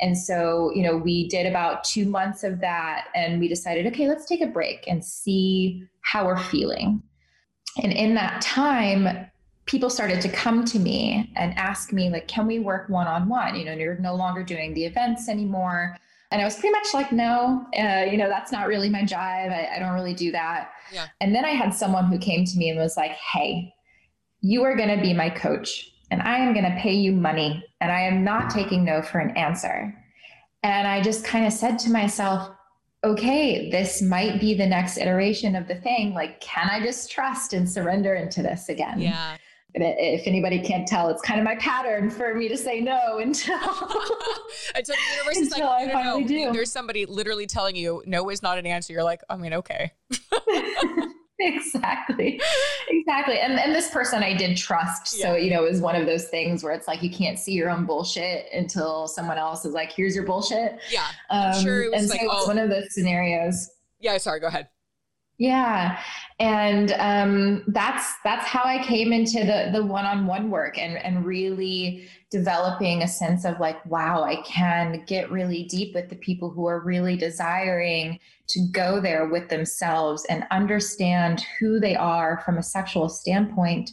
[0.00, 4.08] And so, you know, we did about two months of that and we decided, okay,
[4.08, 7.02] let's take a break and see how we're feeling.
[7.82, 9.30] And in that time,
[9.66, 13.64] people started to come to me and ask me like can we work one-on-one you
[13.64, 15.96] know you're no longer doing the events anymore
[16.30, 19.52] and i was pretty much like no uh, you know that's not really my jive
[19.52, 21.06] I, I don't really do that yeah.
[21.20, 23.72] and then i had someone who came to me and was like hey
[24.40, 27.64] you are going to be my coach and i am going to pay you money
[27.80, 29.94] and i am not taking no for an answer
[30.64, 32.50] and i just kind of said to myself
[33.04, 36.14] okay, this might be the next iteration of the thing.
[36.14, 39.00] Like, can I just trust and surrender into this again?
[39.00, 39.38] Yeah
[39.74, 43.56] if anybody can't tell, it's kind of my pattern for me to say no until
[44.74, 46.52] until the universe is like, I no, no, do.
[46.52, 48.92] There's somebody literally telling you no is not an answer.
[48.92, 49.92] You're like, I mean, okay.
[51.40, 52.40] exactly,
[52.88, 53.38] exactly.
[53.38, 55.26] And and this person I did trust, yeah.
[55.26, 57.52] so you know, it was one of those things where it's like you can't see
[57.52, 61.84] your own bullshit until someone else is like, "Here's your bullshit." Yeah, um, sure.
[61.84, 62.46] It was and like, so oh.
[62.46, 63.70] one of those scenarios.
[64.00, 64.40] Yeah, sorry.
[64.40, 64.68] Go ahead.
[65.38, 65.98] Yeah,
[66.38, 70.96] and um, that's that's how I came into the the one on one work and
[70.98, 76.16] and really developing a sense of like, wow, I can get really deep with the
[76.16, 82.40] people who are really desiring to go there with themselves and understand who they are
[82.44, 83.90] from a sexual standpoint.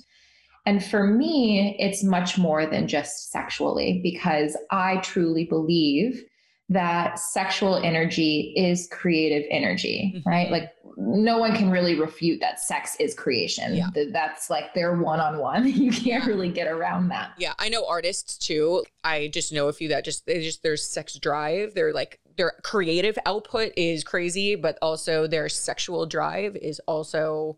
[0.65, 6.23] And for me, it's much more than just sexually because I truly believe
[6.69, 10.29] that sexual energy is creative energy, mm-hmm.
[10.29, 10.51] right?
[10.51, 13.73] Like no one can really refute that sex is creation.
[13.75, 13.87] Yeah.
[14.11, 15.67] That's like they're one on one.
[15.79, 17.31] You can't really get around that.
[17.37, 18.83] Yeah, I know artists too.
[19.03, 22.53] I just know a few that just they just their sex drive, They're like their
[22.63, 27.57] creative output is crazy, but also their sexual drive is also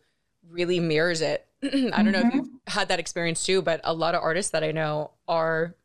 [0.49, 1.47] really mirrors it.
[1.63, 2.11] I don't mm-hmm.
[2.11, 2.37] know if mm-hmm.
[2.37, 5.75] you've had that experience too, but a lot of artists that I know are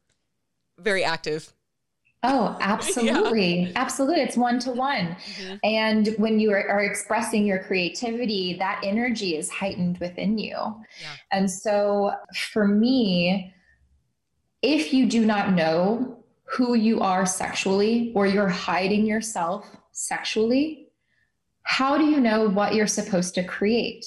[0.79, 1.55] very active
[2.29, 3.61] Oh, absolutely.
[3.61, 3.73] yeah.
[3.77, 4.21] Absolutely.
[4.21, 5.17] It's one to one.
[5.62, 10.57] And when you are, are, expressing your creativity, that energy is heightened within you.
[10.57, 11.12] Yeah.
[11.31, 12.12] And so
[12.53, 13.55] for me,
[14.62, 20.89] if you do not know who you are sexually or you're hiding yourself sexually,
[21.62, 24.05] how do you know what you're supposed to create?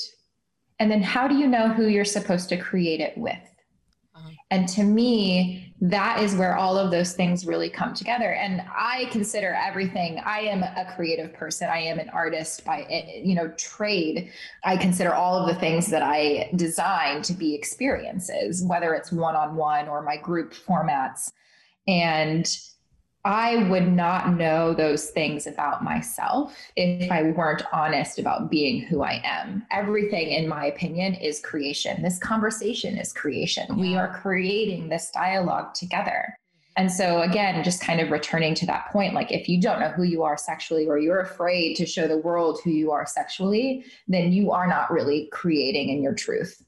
[0.80, 3.38] And then how do you know who you're supposed to create it with?
[4.52, 8.34] And to me, that is where all of those things really come together.
[8.34, 11.70] And i consider everything i am a creative person.
[11.70, 12.86] I am an artist by
[13.24, 14.30] you know trade.
[14.64, 19.88] I consider all of the things that i design to be experiences whether it's one-on-one
[19.88, 21.32] or my group formats.
[21.88, 22.46] And
[23.26, 29.02] I would not know those things about myself if I weren't honest about being who
[29.04, 29.66] I am.
[29.72, 32.02] Everything, in my opinion, is creation.
[32.02, 33.78] This conversation is creation.
[33.78, 36.34] We are creating this dialogue together.
[36.78, 39.90] And so, again, just kind of returning to that point like, if you don't know
[39.90, 43.84] who you are sexually or you're afraid to show the world who you are sexually,
[44.08, 46.64] then you are not really creating in your truth.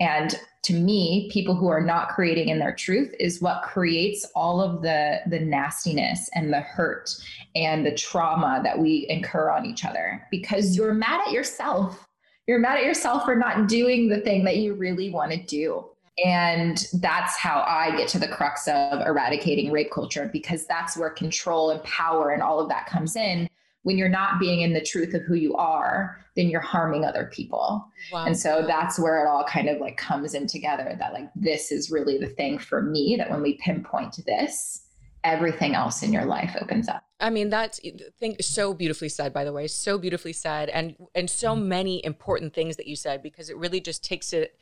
[0.00, 4.60] And to me, people who are not creating in their truth is what creates all
[4.60, 7.10] of the the nastiness and the hurt
[7.54, 12.06] and the trauma that we incur on each other because you're mad at yourself.
[12.46, 15.84] You're mad at yourself for not doing the thing that you really want to do.
[16.24, 21.10] And that's how I get to the crux of eradicating rape culture because that's where
[21.10, 23.48] control and power and all of that comes in
[23.86, 27.30] when you're not being in the truth of who you are, then you're harming other
[27.32, 27.86] people.
[28.12, 28.26] Wow.
[28.26, 31.70] And so that's where it all kind of like comes in together that like this
[31.70, 34.88] is really the thing for me that when we pinpoint this,
[35.22, 37.04] everything else in your life opens up.
[37.20, 37.78] I mean, that's
[38.18, 42.54] think so beautifully said, by the way, so beautifully said, and and so many important
[42.54, 44.58] things that you said because it really just takes it.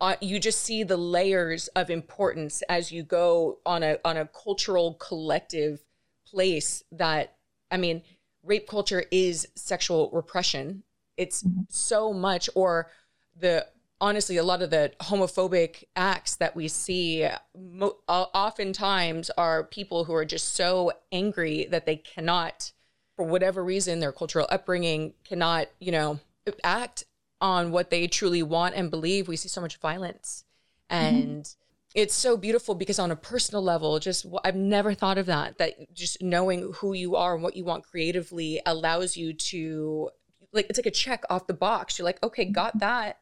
[0.00, 4.26] Uh, you just see the layers of importance as you go on a on a
[4.26, 5.80] cultural collective
[6.24, 6.84] place.
[6.92, 7.34] That
[7.68, 8.02] I mean,
[8.42, 10.82] rape culture is sexual repression.
[11.16, 11.62] It's mm-hmm.
[11.68, 12.90] so much, or
[13.36, 13.66] the
[14.00, 20.14] honestly, a lot of the homophobic acts that we see mo- oftentimes are people who
[20.14, 22.72] are just so angry that they cannot,
[23.16, 26.18] for whatever reason, their cultural upbringing cannot, you know,
[26.64, 27.04] act
[27.40, 29.28] on what they truly want and believe.
[29.28, 30.44] We see so much violence.
[30.90, 31.16] Mm-hmm.
[31.16, 31.54] And
[31.94, 35.74] it's so beautiful because on a personal level just i've never thought of that that
[35.92, 40.08] just knowing who you are and what you want creatively allows you to
[40.52, 42.52] like it's like a check off the box you're like okay mm-hmm.
[42.52, 43.18] got that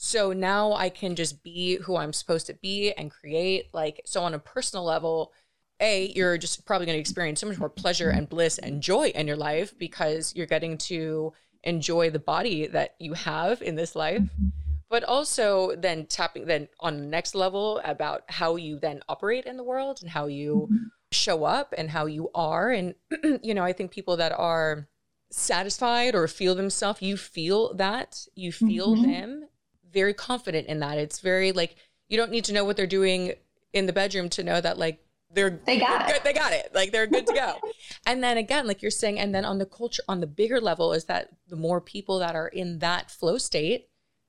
[0.00, 3.74] So now I can just be who I'm supposed to be and create.
[3.74, 5.32] Like, so on a personal level,
[5.80, 9.08] A, you're just probably going to experience so much more pleasure and bliss and joy
[9.08, 11.32] in your life because you're getting to
[11.64, 14.22] enjoy the body that you have in this life.
[14.22, 14.67] Mm-hmm.
[14.90, 19.56] But also then tapping then on the next level about how you then operate in
[19.56, 20.68] the world and how you
[21.12, 22.70] show up and how you are.
[22.70, 22.94] And,
[23.42, 24.88] you know, I think people that are
[25.30, 29.10] satisfied or feel themselves, you feel that, you feel mm-hmm.
[29.10, 29.48] them
[29.92, 30.98] very confident in that.
[30.98, 31.76] It's very like
[32.08, 33.34] you don't need to know what they're doing
[33.72, 36.22] in the bedroom to know that like they're they got they're it.
[36.22, 36.70] Good, they got it.
[36.74, 37.56] Like they're good to go.
[38.06, 40.92] and then again, like you're saying, and then on the culture, on the bigger level,
[40.92, 43.87] is that the more people that are in that flow state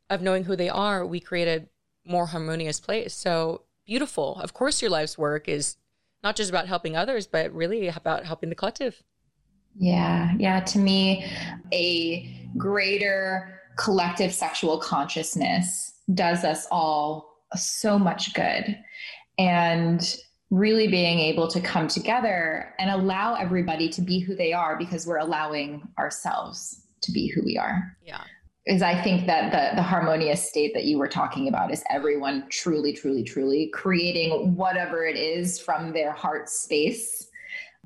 [0.10, 1.68] of knowing who they are, we create a
[2.10, 3.14] more harmonious place.
[3.14, 4.40] So beautiful.
[4.40, 5.78] Of course, your life's work is
[6.24, 9.04] not just about helping others, but really about helping the collective.
[9.78, 10.34] Yeah.
[10.38, 10.60] Yeah.
[10.62, 11.26] To me,
[11.72, 18.78] a greater collective sexual consciousness does us all so much good.
[19.38, 20.18] And
[20.52, 25.06] really being able to come together and allow everybody to be who they are because
[25.06, 27.96] we're allowing ourselves to be who we are.
[28.04, 28.24] Yeah.
[28.70, 32.46] Is I think that the the harmonious state that you were talking about is everyone
[32.50, 37.28] truly, truly, truly creating whatever it is from their heart space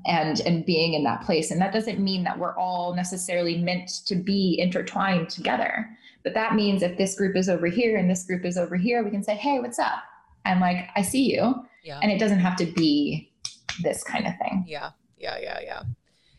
[0.05, 1.51] and and being in that place.
[1.51, 5.89] And that doesn't mean that we're all necessarily meant to be intertwined together.
[6.21, 9.03] But that means if this group is over here and this group is over here
[9.03, 10.03] we can say hey what's up?
[10.45, 11.65] I'm like i see you.
[11.83, 11.99] Yeah.
[12.01, 13.31] and it doesn't have to be
[13.81, 14.65] this kind of thing.
[14.67, 14.91] Yeah.
[15.17, 15.83] Yeah yeah yeah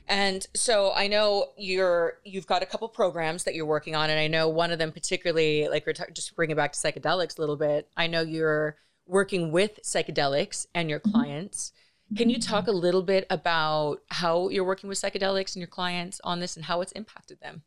[0.09, 4.19] and so I know you're you've got a couple programs that you're working on, and
[4.19, 7.41] I know one of them particularly, like we're t- just bringing back to psychedelics a
[7.41, 7.89] little bit.
[7.97, 8.77] I know you're
[9.07, 11.11] working with psychedelics and your mm-hmm.
[11.11, 11.73] clients.
[12.17, 16.21] Can you talk a little bit about how you're working with psychedelics and your clients
[16.23, 17.63] on this and how it's impacted them?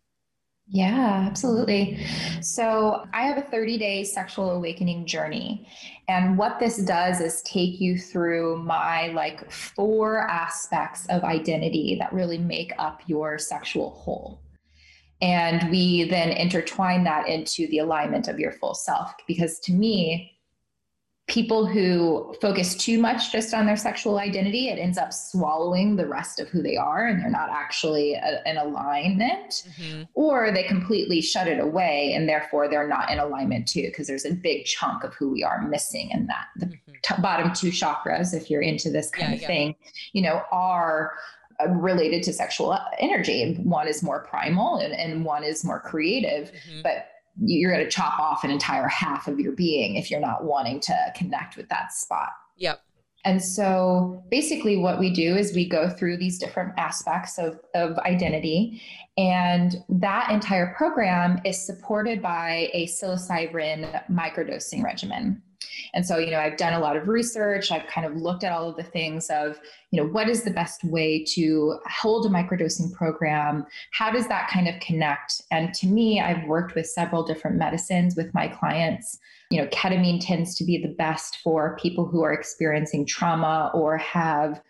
[0.69, 2.05] Yeah, absolutely.
[2.41, 5.67] So, I have a 30 day sexual awakening journey.
[6.09, 12.11] And what this does is take you through my like four aspects of identity that
[12.11, 14.41] really make up your sexual whole.
[15.21, 19.13] And we then intertwine that into the alignment of your full self.
[19.25, 20.36] Because to me,
[21.27, 26.07] people who focus too much just on their sexual identity, it ends up swallowing the
[26.07, 30.03] rest of who they are and they're not actually a, in alignment, mm-hmm.
[30.13, 34.25] or they completely shut it away and therefore they're not in alignment too, because there's
[34.25, 36.45] a big chunk of who we are missing in that.
[36.55, 36.93] The mm-hmm.
[37.03, 39.47] t- bottom two chakras, if you're into this kind yeah, of yeah.
[39.47, 39.75] thing,
[40.13, 41.11] you know, are
[41.59, 43.55] uh, related to sexual energy.
[43.55, 46.83] One is more primal and, and one is more creative, mm-hmm.
[46.83, 47.07] but
[47.39, 50.79] you're going to chop off an entire half of your being if you're not wanting
[50.81, 52.29] to connect with that spot.
[52.57, 52.81] Yep.
[53.25, 57.97] And so basically, what we do is we go through these different aspects of, of
[57.99, 58.81] identity.
[59.17, 65.41] And that entire program is supported by a psilocybin microdosing regimen.
[65.97, 67.71] And so, you know, I've done a lot of research.
[67.71, 70.51] I've kind of looked at all of the things of, you know, what is the
[70.51, 73.65] best way to hold a microdosing program?
[73.93, 75.41] How does that kind of connect?
[75.49, 79.17] And to me, I've worked with several different medicines with my clients.
[79.49, 83.97] You know, ketamine tends to be the best for people who are experiencing trauma or
[83.97, 84.61] have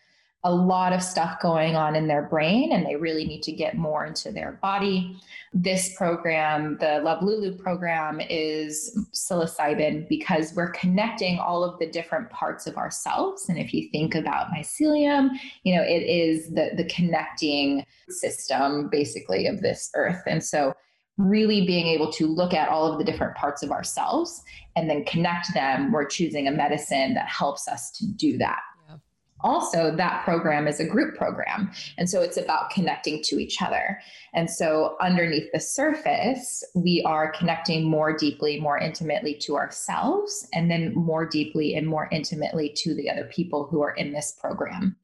[0.48, 3.76] a lot of stuff going on in their brain and they really need to get
[3.76, 5.20] more into their body.
[5.54, 12.30] This program, the Love Lulu program, is psilocybin because we're connecting all of the different
[12.30, 13.50] parts of ourselves.
[13.50, 15.32] And if you think about mycelium,
[15.64, 20.24] you know, it is the, the connecting system basically of this earth.
[20.28, 20.74] And so
[21.18, 24.42] really being able to look at all of the different parts of ourselves
[24.78, 28.62] and then connect them, we're choosing a medicine that helps us to do that
[29.42, 34.00] also that program is a group program and so it's about connecting to each other.
[34.34, 40.70] And so underneath the surface we are connecting more deeply more intimately to ourselves and
[40.70, 44.96] then more deeply and more intimately to the other people who are in this program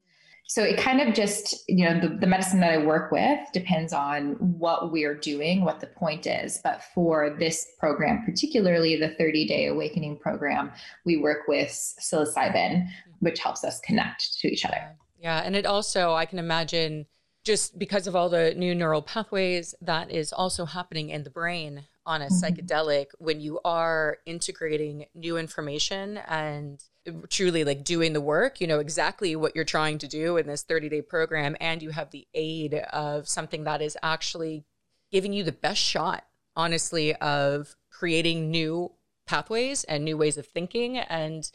[0.46, 3.92] so it kind of just you know the, the medicine that i work with depends
[3.92, 9.46] on what we're doing what the point is but for this program particularly the 30
[9.46, 10.70] day awakening program
[11.04, 12.86] we work with psilocybin
[13.24, 14.96] which helps us connect to each other.
[15.18, 15.40] Yeah.
[15.44, 17.06] And it also, I can imagine,
[17.42, 21.84] just because of all the new neural pathways that is also happening in the brain
[22.06, 22.34] on a mm-hmm.
[22.34, 26.82] psychedelic when you are integrating new information and
[27.28, 30.62] truly like doing the work you know exactly what you're trying to do in this
[30.62, 34.64] 30 day program and you have the aid of something that is actually
[35.12, 36.24] giving you the best shot
[36.56, 38.90] honestly of creating new
[39.26, 41.50] pathways and new ways of thinking and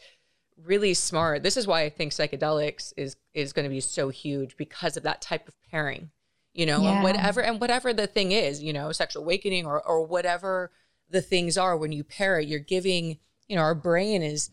[0.64, 1.42] really smart.
[1.42, 5.02] This is why I think psychedelics is is going to be so huge because of
[5.04, 6.10] that type of pairing.
[6.52, 6.94] You know, yeah.
[6.94, 10.70] and whatever and whatever the thing is, you know, sexual awakening or or whatever
[11.08, 12.48] the things are when you pair it.
[12.48, 14.50] You're giving, you know, our brain is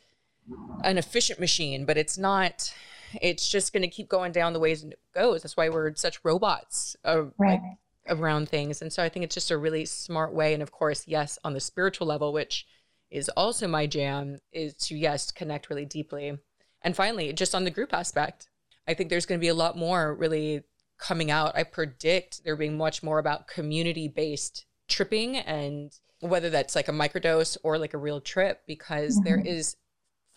[0.84, 2.74] an efficient machine, but it's not.
[3.22, 5.42] It's just going to keep going down the ways it goes.
[5.42, 7.62] That's why we're such robots uh, right.
[7.62, 7.62] like,
[8.10, 8.82] around things.
[8.82, 10.54] And so I think it's just a really smart way.
[10.54, 12.66] And of course, yes, on the spiritual level, which
[13.10, 16.38] is also my jam, is to yes connect really deeply.
[16.82, 18.50] And finally, just on the group aspect,
[18.88, 20.64] I think there's going to be a lot more really
[20.98, 21.56] coming out.
[21.56, 26.94] I predict there being much more about community based tripping and whether that's like a
[26.94, 29.26] microdose or like a real trip, because mm-hmm.
[29.26, 29.76] there is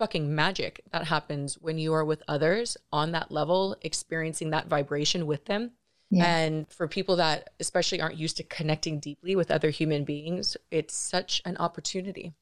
[0.01, 5.27] fucking magic that happens when you are with others on that level, experiencing that vibration
[5.27, 5.73] with them.
[6.11, 6.25] Yeah.
[6.25, 10.97] And for people that especially aren't used to connecting deeply with other human beings, it's
[10.97, 12.33] such an opportunity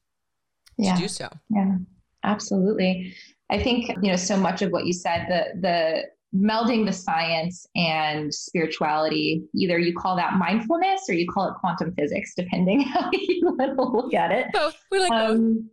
[0.77, 0.95] yeah.
[0.95, 1.27] to do so.
[1.49, 1.75] Yeah,
[2.23, 3.13] absolutely.
[3.49, 6.03] I think, you know, so much of what you said, the the
[6.33, 9.43] melding the science and spirituality.
[9.53, 13.75] Either you call that mindfulness or you call it quantum physics, depending how you want
[13.75, 14.47] to look at it.
[14.53, 14.77] Both.
[14.91, 15.63] We like um, both.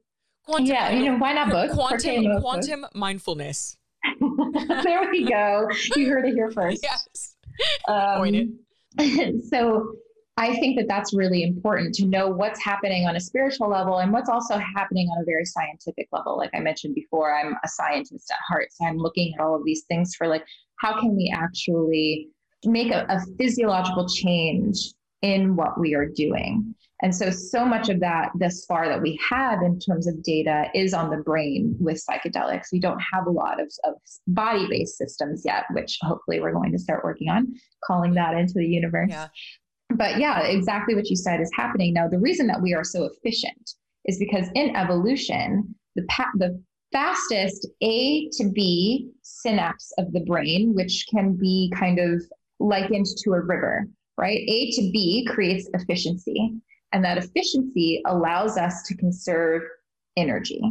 [0.46, 1.72] Quantum, yeah, you know, why not both?
[1.72, 3.76] Quantum, quantum mindfulness.
[4.84, 5.68] there we go.
[5.96, 6.82] You heard it here first.
[6.86, 7.36] Yes.
[7.88, 8.58] Um,
[9.50, 9.92] so
[10.36, 14.12] I think that that's really important to know what's happening on a spiritual level and
[14.12, 16.36] what's also happening on a very scientific level.
[16.36, 18.68] Like I mentioned before, I'm a scientist at heart.
[18.70, 20.44] So I'm looking at all of these things for like,
[20.80, 22.28] how can we actually
[22.66, 24.92] make a, a physiological change
[25.22, 26.74] in what we are doing?
[27.02, 30.64] And so, so much of that thus far that we have in terms of data
[30.74, 32.72] is on the brain with psychedelics.
[32.72, 33.94] We don't have a lot of, of
[34.26, 38.54] body based systems yet, which hopefully we're going to start working on, calling that into
[38.54, 39.10] the universe.
[39.10, 39.28] Yeah
[39.94, 41.94] but yeah, exactly what you said is happening.
[41.94, 43.74] Now, the reason that we are so efficient
[44.04, 46.60] is because in evolution, the, pa- the
[46.92, 52.22] fastest A to B synapse of the brain, which can be kind of
[52.58, 53.86] likened to a river,
[54.18, 54.38] right?
[54.38, 56.52] A to B creates efficiency,
[56.92, 59.62] and that efficiency allows us to conserve
[60.16, 60.62] energy.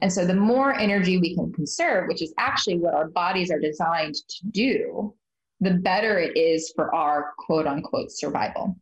[0.00, 3.60] And so, the more energy we can conserve, which is actually what our bodies are
[3.60, 5.14] designed to do,
[5.60, 8.76] the better it is for our quote unquote survival.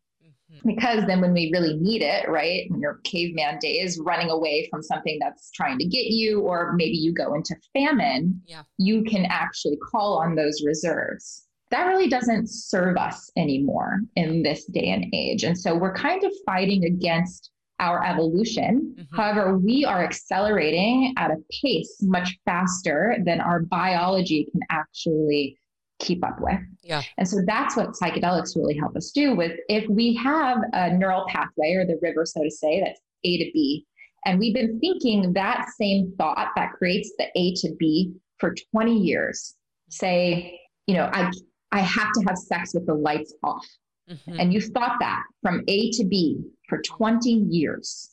[0.51, 0.69] Mm-hmm.
[0.69, 4.83] Because then when we really need it, right, when your caveman days running away from
[4.83, 8.63] something that's trying to get you, or maybe you go into famine, yeah.
[8.79, 11.47] you can actually call on those reserves.
[11.71, 15.45] That really doesn't serve us anymore in this day and age.
[15.45, 18.95] And so we're kind of fighting against our evolution.
[18.99, 19.17] Mm-hmm.
[19.17, 25.57] However, we are accelerating at a pace much faster than our biology can actually
[26.01, 26.59] keep up with.
[26.83, 27.03] Yeah.
[27.19, 31.25] And so that's what psychedelics really help us do with if we have a neural
[31.29, 33.87] pathway or the river, so to say, that's A to B.
[34.27, 38.99] And we've been thinking that same thought that creates the A to B for 20
[38.99, 39.55] years.
[39.89, 41.31] Say, you know, I
[41.73, 43.67] I have to have sex with the lights off.
[44.11, 44.41] Mm-hmm.
[44.41, 48.11] And you thought that from A to B for 20 years.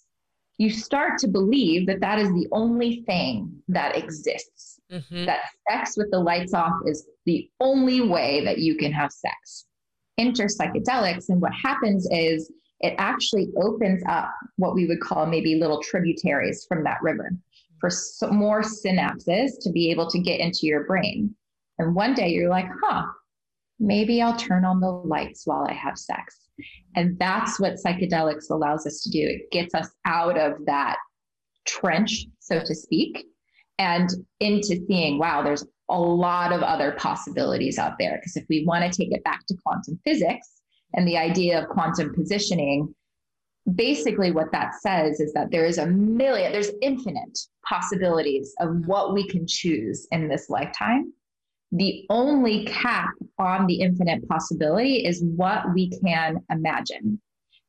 [0.60, 5.26] You start to believe that that is the only thing that exists mm-hmm.
[5.26, 9.66] that sex with the lights off is the only way that you can have sex.
[10.18, 15.56] Enter psychedelics, and what happens is it actually opens up what we would call maybe
[15.56, 17.32] little tributaries from that river
[17.80, 21.36] for some more synapses to be able to get into your brain.
[21.78, 23.06] And one day you're like, huh,
[23.80, 26.48] maybe I'll turn on the lights while I have sex.
[26.96, 29.20] And that's what psychedelics allows us to do.
[29.20, 30.98] It gets us out of that
[31.68, 33.26] trench, so to speak,
[33.78, 34.10] and
[34.40, 38.18] into seeing, wow, there's a lot of other possibilities out there.
[38.18, 40.48] Because if we want to take it back to quantum physics
[40.94, 42.94] and the idea of quantum positioning,
[43.76, 49.14] basically what that says is that there is a million, there's infinite possibilities of what
[49.14, 51.14] we can choose in this lifetime.
[51.72, 57.22] The only cap on the infinite possibility is what we can imagine.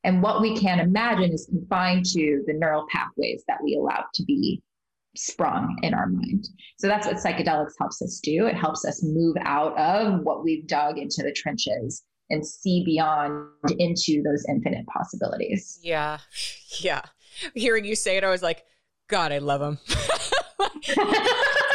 [0.04, 4.24] And what we can imagine is confined to the neural pathways that we allow to
[4.24, 4.62] be
[5.16, 6.48] sprung in our mind.
[6.78, 8.46] So that's what psychedelics helps us do.
[8.46, 13.48] It helps us move out of what we've dug into the trenches and see beyond
[13.78, 15.80] into those infinite possibilities.
[15.82, 16.18] Yeah.
[16.80, 17.02] Yeah.
[17.54, 18.64] Hearing you say it, I was like,
[19.08, 19.78] God, I love them.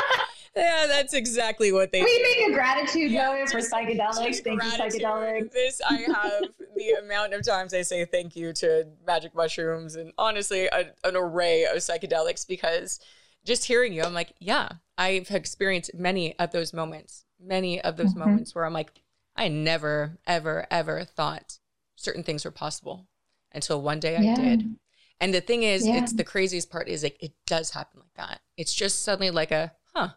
[0.56, 2.02] yeah, that's exactly what they.
[2.02, 4.44] We make a gratitude yeah, for psychedelics.
[4.44, 5.02] Thank gratitude.
[5.02, 5.52] you, psychedelics.
[5.52, 6.44] This I have
[6.76, 11.16] the amount of times I say thank you to magic mushrooms and honestly a, an
[11.16, 13.00] array of psychedelics because
[13.46, 18.12] just hearing you, I'm like, yeah, I've experienced many of those moments, many of those
[18.12, 18.20] mm-hmm.
[18.20, 18.92] moments where I'm like,
[19.36, 21.58] I never, ever, ever thought
[21.96, 23.08] certain things were possible
[23.52, 24.34] until one day yeah.
[24.34, 24.76] I did.
[25.20, 25.98] And the thing is, yeah.
[25.98, 28.42] it's the craziest part is like, it does happen like that.
[28.58, 30.10] It's just suddenly like a, huh.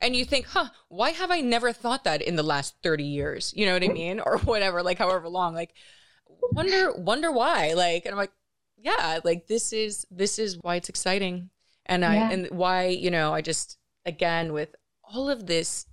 [0.00, 3.52] And you think, huh, why have I never thought that in the last 30 years?
[3.56, 4.20] You know what I mean?
[4.26, 5.72] Or whatever, like however long, like
[6.52, 7.72] wonder, wonder why.
[7.72, 8.32] Like, and I'm like,
[8.76, 11.50] yeah, like this is this is why it's exciting.
[11.86, 12.30] And I yeah.
[12.30, 15.86] and why, you know, I just again with all of this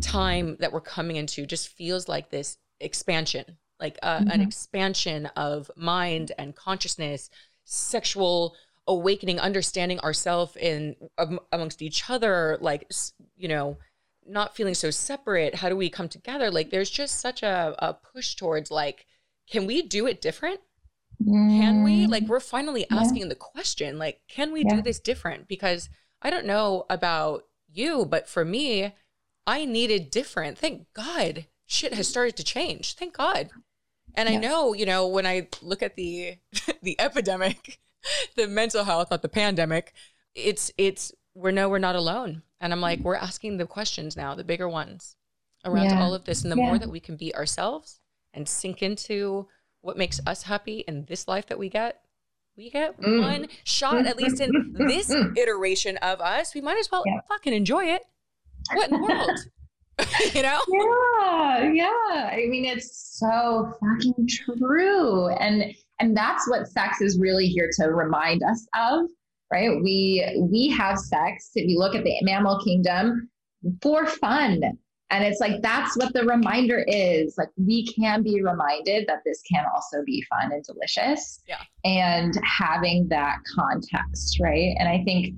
[0.00, 4.30] time that we're coming into just feels like this expansion, like uh, mm-hmm.
[4.30, 7.30] an expansion of mind and consciousness,
[7.64, 8.54] sexual
[8.88, 12.90] awakening, understanding ourselves in um, amongst each other, like
[13.36, 13.78] you know,
[14.26, 15.54] not feeling so separate.
[15.56, 16.50] How do we come together?
[16.50, 19.06] Like, there's just such a, a push towards like,
[19.50, 20.60] can we do it different?
[21.24, 22.06] Can we?
[22.06, 22.28] Like, mm.
[22.28, 23.28] we're finally asking yeah.
[23.28, 24.76] the question, like, can we yeah.
[24.76, 25.48] do this different?
[25.48, 25.88] Because
[26.22, 28.94] I don't know about you, but for me,
[29.46, 30.58] I needed different.
[30.58, 32.94] Thank God shit has started to change.
[32.94, 33.50] Thank God.
[34.14, 36.38] And I know, you know, when I look at the
[36.82, 37.78] the epidemic,
[38.36, 39.92] the mental health, not the pandemic,
[40.34, 42.42] it's it's we're no, we're not alone.
[42.60, 45.16] And I'm like, we're asking the questions now, the bigger ones
[45.64, 46.02] around yeah.
[46.02, 46.42] all of this.
[46.42, 46.66] And the yeah.
[46.66, 48.00] more that we can be ourselves
[48.34, 49.46] and sink into
[49.80, 52.00] what makes us happy in this life that we get,
[52.56, 53.22] we get mm.
[53.22, 54.50] one shot at least in
[54.88, 56.54] this iteration of us.
[56.54, 57.20] We might as well yeah.
[57.28, 58.02] fucking enjoy it.
[58.72, 59.38] What in the world?
[60.34, 60.60] you know?
[60.68, 62.30] Yeah, yeah.
[62.32, 65.28] I mean, it's so fucking true.
[65.28, 69.06] And and that's what sex is really here to remind us of,
[69.52, 69.70] right?
[69.82, 73.28] We we have sex, if you look at the mammal kingdom,
[73.82, 74.62] for fun.
[75.10, 77.36] And it's like that's what the reminder is.
[77.38, 81.42] Like we can be reminded that this can also be fun and delicious.
[81.48, 81.62] Yeah.
[81.82, 84.76] And having that context, right?
[84.78, 85.34] And I think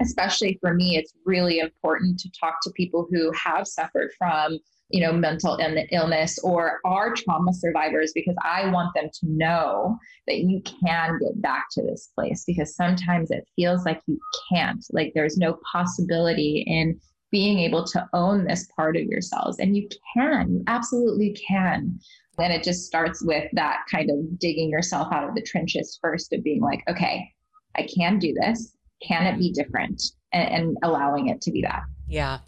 [0.00, 4.58] especially for me, it's really important to talk to people who have suffered from,
[4.90, 5.58] you know, mental
[5.92, 11.42] illness or are trauma survivors because I want them to know that you can get
[11.42, 14.18] back to this place because sometimes it feels like you
[14.50, 16.98] can't, like there's no possibility in
[17.30, 19.58] being able to own this part of yourselves.
[19.58, 21.98] And you can, you absolutely can.
[22.38, 26.32] And it just starts with that kind of digging yourself out of the trenches first
[26.32, 27.28] of being like, okay,
[27.76, 28.74] I can do this.
[29.06, 30.02] Can it be different?
[30.32, 31.82] And, and allowing it to be that.
[32.06, 32.38] Yeah.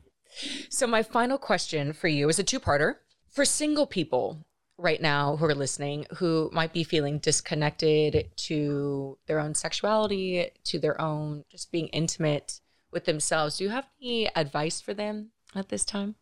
[0.68, 2.96] So, my final question for you is a two parter.
[3.28, 4.44] For single people
[4.76, 10.78] right now who are listening who might be feeling disconnected to their own sexuality, to
[10.78, 12.60] their own just being intimate
[12.90, 16.16] with themselves, do you have any advice for them at this time?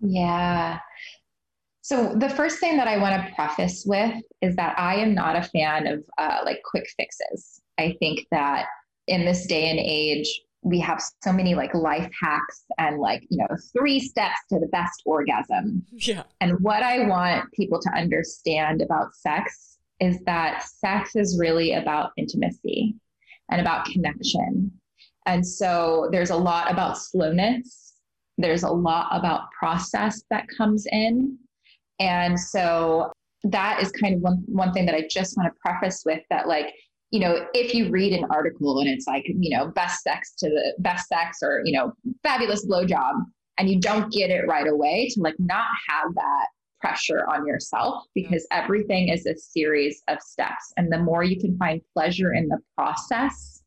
[0.00, 0.78] Yeah.
[1.82, 5.36] So, the first thing that I want to preface with is that I am not
[5.36, 7.60] a fan of uh, like quick fixes.
[7.78, 8.66] I think that
[9.08, 13.38] in this day and age, we have so many like life hacks and like, you
[13.38, 15.84] know, three steps to the best orgasm.
[15.92, 16.22] Yeah.
[16.40, 22.10] And what I want people to understand about sex is that sex is really about
[22.16, 22.96] intimacy
[23.50, 24.72] and about connection.
[25.26, 27.94] And so there's a lot about slowness.
[28.38, 31.38] There's a lot about process that comes in.
[32.00, 33.12] And so
[33.44, 36.48] that is kind of one, one thing that I just want to preface with that,
[36.48, 36.74] like,
[37.12, 40.48] you know, if you read an article and it's like, you know, best sex to
[40.48, 41.92] the best sex or, you know,
[42.22, 43.12] fabulous blowjob,
[43.58, 46.46] and you don't get it right away, to like not have that
[46.80, 48.30] pressure on yourself mm-hmm.
[48.30, 50.72] because everything is a series of steps.
[50.78, 53.62] And the more you can find pleasure in the process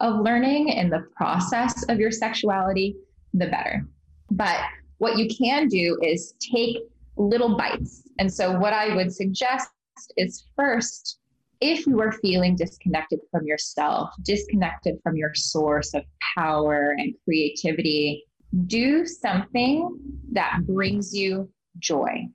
[0.00, 2.96] of learning, in the process of your sexuality,
[3.34, 3.86] the better.
[4.32, 4.58] But
[4.98, 6.78] what you can do is take
[7.16, 8.02] little bites.
[8.18, 9.68] And so, what I would suggest
[10.16, 11.19] is first
[11.60, 16.02] if you are feeling disconnected from yourself, disconnected from your source of
[16.34, 18.24] power and creativity,
[18.66, 19.98] do something
[20.32, 22.26] that brings you joy.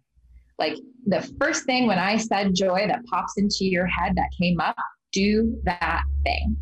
[0.60, 4.60] Like the first thing when I said joy that pops into your head that came
[4.60, 4.78] up,
[5.12, 6.56] do that thing.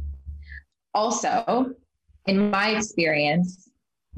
[0.93, 1.73] Also,
[2.27, 3.69] in my experience,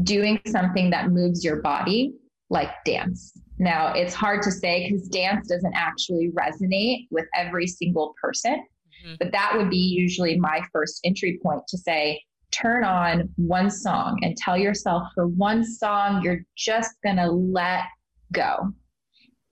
[0.04, 2.14] doing something that moves your body,
[2.50, 3.34] like dance.
[3.58, 8.66] Now, it's hard to say because dance doesn't actually resonate with every single person,
[9.06, 9.16] mm-hmm.
[9.20, 12.22] but that would be usually my first entry point to say,
[12.52, 17.84] turn on one song and tell yourself for one song, you're just going to let
[18.32, 18.72] go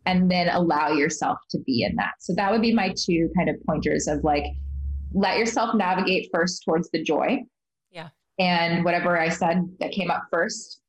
[0.05, 2.13] and then allow yourself to be in that.
[2.19, 4.45] So that would be my two kind of pointers of like,
[5.13, 7.39] let yourself navigate first towards the joy.
[7.91, 8.09] Yeah.
[8.39, 10.81] And whatever I said that came up first,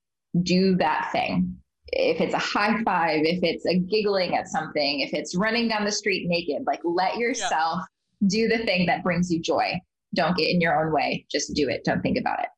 [0.43, 1.57] do that thing
[1.89, 5.85] if it's a high five, if it's a giggling at something, if it's running down
[5.85, 7.81] the street naked, like let yourself
[8.21, 8.29] yeah.
[8.29, 9.75] do the thing that brings you joy.
[10.15, 11.27] Don't get in your own way.
[11.31, 11.85] Just do it.
[11.85, 12.49] Don't think about it.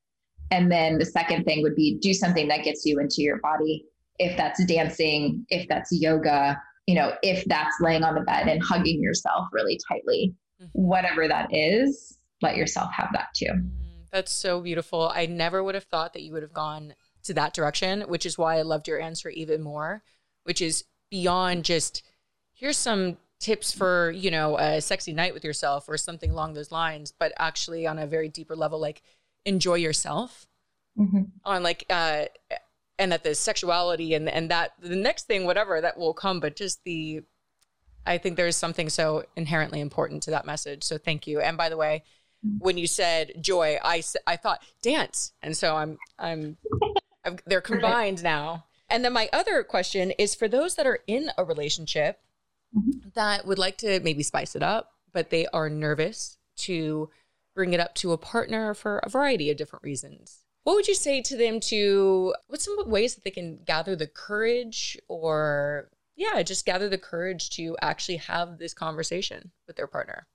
[0.51, 3.85] And then the second thing would be do something that gets you into your body.
[4.19, 8.63] If that's dancing, if that's yoga, you know, if that's laying on the bed and
[8.63, 10.69] hugging yourself really tightly, mm-hmm.
[10.73, 13.47] whatever that is, let yourself have that too.
[13.47, 15.11] Mm, that's so beautiful.
[15.15, 16.95] I never would have thought that you would have gone
[17.27, 20.03] to that direction, which is why I loved your answer even more,
[20.45, 22.03] which is beyond just
[22.55, 26.73] here's some tips for you know a sexy night with yourself or something along those
[26.73, 29.03] lines but actually on a very deeper level like
[29.45, 30.47] enjoy yourself
[30.99, 31.23] mm-hmm.
[31.45, 32.25] on like uh
[32.99, 36.57] and that the sexuality and and that the next thing whatever that will come but
[36.57, 37.21] just the
[38.07, 41.69] i think there's something so inherently important to that message so thank you and by
[41.69, 42.03] the way
[42.45, 42.57] mm-hmm.
[42.59, 46.57] when you said joy i i thought dance and so i'm i'm,
[47.27, 51.31] I'm they're combined now and then my other question is for those that are in
[51.37, 52.21] a relationship
[52.77, 53.09] mm-hmm.
[53.15, 57.11] that would like to maybe spice it up, but they are nervous to
[57.55, 60.43] bring it up to a partner for a variety of different reasons.
[60.63, 64.07] What would you say to them to what's some ways that they can gather the
[64.07, 70.27] courage or yeah, just gather the courage to actually have this conversation with their partner?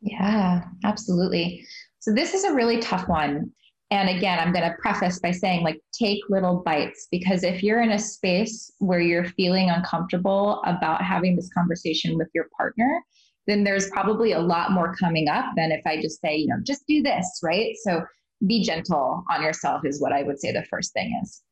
[0.00, 1.66] Yeah, absolutely.
[2.00, 3.52] So this is a really tough one.
[3.90, 7.82] And again, I'm going to preface by saying, like, take little bites because if you're
[7.82, 13.00] in a space where you're feeling uncomfortable about having this conversation with your partner,
[13.46, 16.56] then there's probably a lot more coming up than if I just say, you know,
[16.64, 17.74] just do this, right?
[17.84, 18.04] So
[18.44, 21.42] be gentle on yourself, is what I would say the first thing is.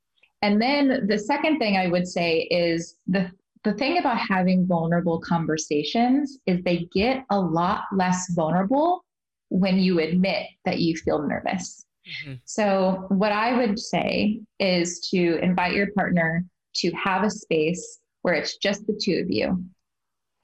[0.43, 3.31] And then the second thing I would say is the
[3.65, 9.07] the thing about having vulnerable conversations is they get a lot less vulnerable
[9.49, 11.84] when you admit that you feel nervous.
[12.07, 12.35] Mm-hmm.
[12.45, 16.45] So, what I would say is to invite your partner
[16.77, 19.63] to have a space where it's just the two of you.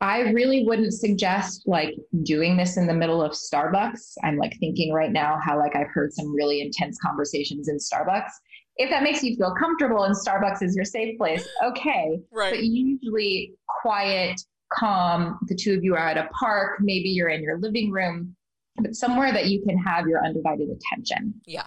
[0.02, 4.14] I really wouldn't suggest like doing this in the middle of Starbucks.
[4.24, 8.30] I'm like thinking right now how like I've heard some really intense conversations in Starbucks.
[8.76, 12.18] If that makes you feel comfortable and Starbucks is your safe place, okay.
[12.32, 12.50] Right.
[12.50, 13.52] But usually
[13.82, 14.40] quiet,
[14.72, 18.34] calm, the two of you are at a park, maybe you're in your living room
[18.76, 21.34] but somewhere that you can have your undivided attention.
[21.46, 21.66] Yeah.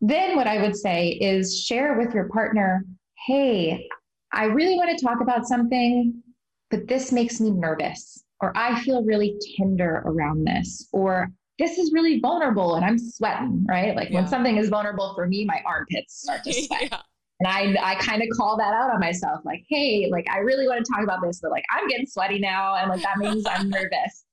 [0.00, 2.84] Then what I would say is share with your partner,
[3.26, 3.88] hey,
[4.32, 6.22] I really want to talk about something,
[6.70, 11.92] but this makes me nervous, or I feel really tender around this, or this is
[11.92, 13.96] really vulnerable and I'm sweating, right?
[13.96, 14.20] Like yeah.
[14.20, 16.82] when something is vulnerable for me, my armpits start to sweat.
[16.82, 17.00] yeah.
[17.40, 17.48] And
[17.78, 20.84] I, I kind of call that out on myself, like, hey, like I really want
[20.84, 23.68] to talk about this, but like I'm getting sweaty now, and like that means I'm
[23.70, 24.24] nervous.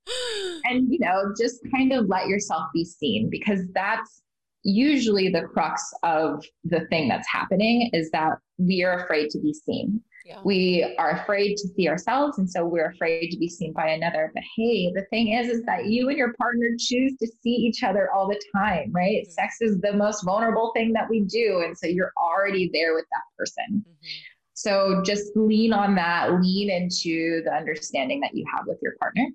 [0.66, 4.22] And you know, just kind of let yourself be seen because that's
[4.64, 9.54] usually the crux of the thing that's happening is that we are afraid to be
[9.54, 10.02] seen.
[10.26, 10.42] Yeah.
[10.44, 14.32] We are afraid to see ourselves, and so we're afraid to be seen by another.
[14.34, 17.84] But hey, the thing is, is that you and your partner choose to see each
[17.84, 19.22] other all the time, right?
[19.22, 19.32] Mm-hmm.
[19.32, 23.06] Sex is the most vulnerable thing that we do, and so you're already there with
[23.12, 23.86] that person.
[23.88, 24.08] Mm-hmm.
[24.56, 29.28] So just lean on that, lean into the understanding that you have with your partner,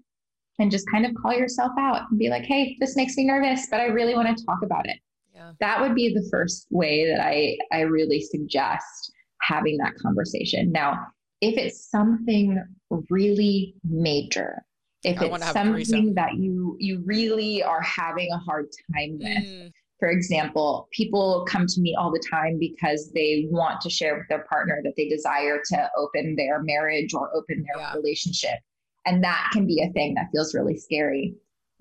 [0.61, 3.67] and just kind of call yourself out and be like, "Hey, this makes me nervous,
[3.71, 4.99] but I really want to talk about it."
[5.35, 5.53] Yeah.
[5.59, 10.71] That would be the first way that I I really suggest having that conversation.
[10.71, 11.07] Now,
[11.41, 12.63] if it's something
[13.09, 14.63] really major,
[15.03, 19.73] if I it's something that you you really are having a hard time with, mm.
[19.99, 24.29] for example, people come to me all the time because they want to share with
[24.29, 27.95] their partner that they desire to open their marriage or open their yeah.
[27.95, 28.59] relationship.
[29.07, 31.35] And that can be a thing that feels really scary.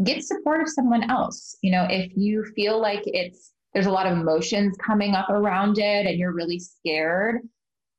[0.04, 1.58] Get support of someone else.
[1.62, 5.78] You know, if you feel like it's there's a lot of emotions coming up around
[5.78, 7.42] it and you're really scared,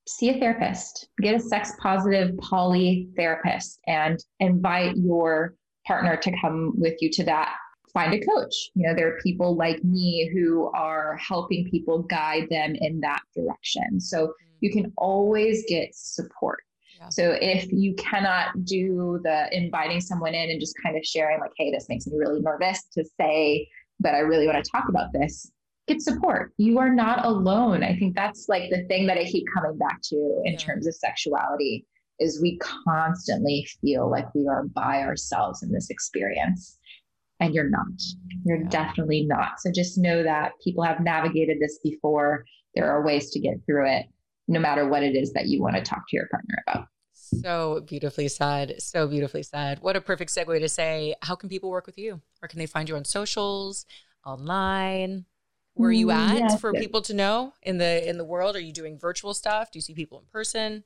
[0.09, 5.55] see a therapist, get a sex positive poly therapist and invite your
[5.87, 7.55] partner to come with you to that.
[7.93, 8.55] Find a coach.
[8.75, 13.23] You know, there are people like me who are helping people guide them in that
[13.35, 14.01] direction.
[14.01, 14.33] So mm.
[14.61, 16.62] you can always get support.
[17.01, 17.09] Yeah.
[17.09, 21.53] So if you cannot do the inviting someone in and just kind of sharing, like,
[21.57, 23.66] hey, this makes me really nervous to say,
[23.98, 25.51] but I really want to talk about this,
[25.88, 26.53] get support.
[26.59, 27.82] You are not alone.
[27.82, 30.59] I think that's like the thing that I keep coming back to in yeah.
[30.59, 31.86] terms of sexuality
[32.18, 36.76] is we constantly feel like we are by ourselves in this experience.
[37.42, 37.86] And you're not.
[38.44, 38.68] You're yeah.
[38.68, 39.61] definitely not.
[39.61, 42.44] So just know that people have navigated this before.
[42.74, 44.05] There are ways to get through it,
[44.51, 46.86] no matter what it is that you want to talk to your partner about.
[47.12, 48.82] So beautifully said.
[48.82, 49.78] So beautifully said.
[49.80, 52.20] What a perfect segue to say, how can people work with you?
[52.42, 53.86] Or can they find you on socials,
[54.26, 55.24] online?
[55.74, 58.57] where are you mm, at yes, for people to know in the in the world?
[58.57, 59.70] Are you doing virtual stuff?
[59.70, 60.84] Do you see people in person?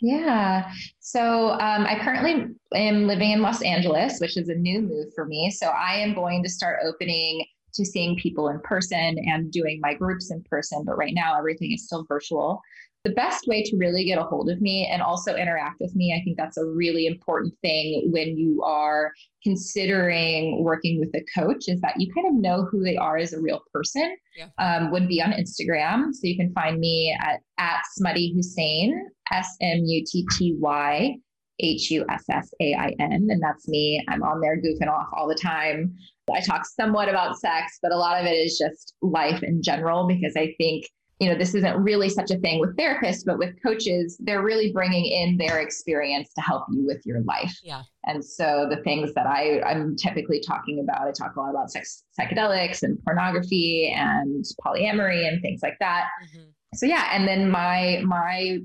[0.00, 0.70] Yeah.
[1.00, 5.24] So um, I currently am living in Los Angeles, which is a new move for
[5.24, 5.50] me.
[5.50, 7.44] So I am going to start opening
[7.74, 10.84] to seeing people in person and doing my groups in person.
[10.84, 12.60] But right now, everything is still virtual
[13.04, 16.14] the best way to really get a hold of me and also interact with me,
[16.18, 21.68] I think that's a really important thing when you are considering working with a coach
[21.68, 24.16] is that you kind of know who they are as a real person.
[24.36, 24.48] Yeah.
[24.58, 26.12] Um, would be on Instagram.
[26.12, 31.16] So you can find me at, at Smutty Hussain, S M U T T Y
[31.60, 33.28] H U S S A I N.
[33.30, 34.04] And that's me.
[34.08, 35.94] I'm on there goofing off all the time.
[36.34, 40.06] I talk somewhat about sex, but a lot of it is just life in general
[40.06, 40.84] because I think
[41.20, 44.72] you know, this isn't really such a thing with therapists, but with coaches, they're really
[44.72, 47.58] bringing in their experience to help you with your life.
[47.62, 47.82] Yeah.
[48.04, 51.70] And so the things that I, I'm typically talking about, I talk a lot about
[51.70, 56.06] sex, psychedelics and pornography and polyamory and things like that.
[56.24, 56.50] Mm-hmm.
[56.74, 58.58] So yeah, and then my my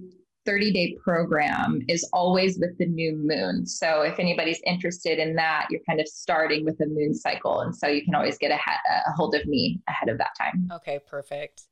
[0.46, 3.66] 30 day program is always with the new moon.
[3.66, 7.62] So if anybody's interested in that, you're kind of starting with the moon cycle.
[7.62, 10.70] And so you can always get a, a hold of me ahead of that time.
[10.74, 11.64] Okay, perfect.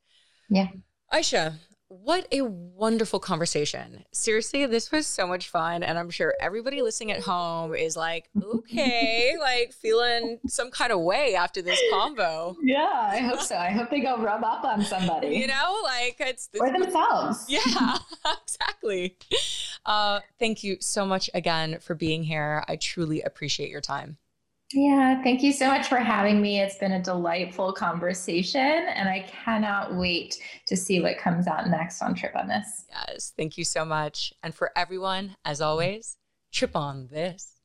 [0.52, 0.68] Yeah.
[1.12, 1.56] Aisha,
[1.88, 4.06] what a wonderful conversation.
[4.12, 5.82] Seriously, this was so much fun.
[5.82, 11.00] And I'm sure everybody listening at home is like, okay, like feeling some kind of
[11.02, 12.56] way after this combo.
[12.62, 13.56] Yeah, I hope so.
[13.56, 15.36] I hope they go rub up on somebody.
[15.36, 17.46] You know, like it's or themselves.
[17.50, 17.98] Yeah,
[18.44, 19.18] exactly.
[19.86, 22.64] Uh, thank you so much again for being here.
[22.68, 24.18] I truly appreciate your time.
[24.74, 26.60] Yeah, thank you so much for having me.
[26.62, 32.02] It's been a delightful conversation, and I cannot wait to see what comes out next
[32.02, 32.86] on Trip on This.
[32.90, 34.34] Yes, thank you so much.
[34.44, 36.18] And for everyone, as always,
[36.52, 37.56] trip on this.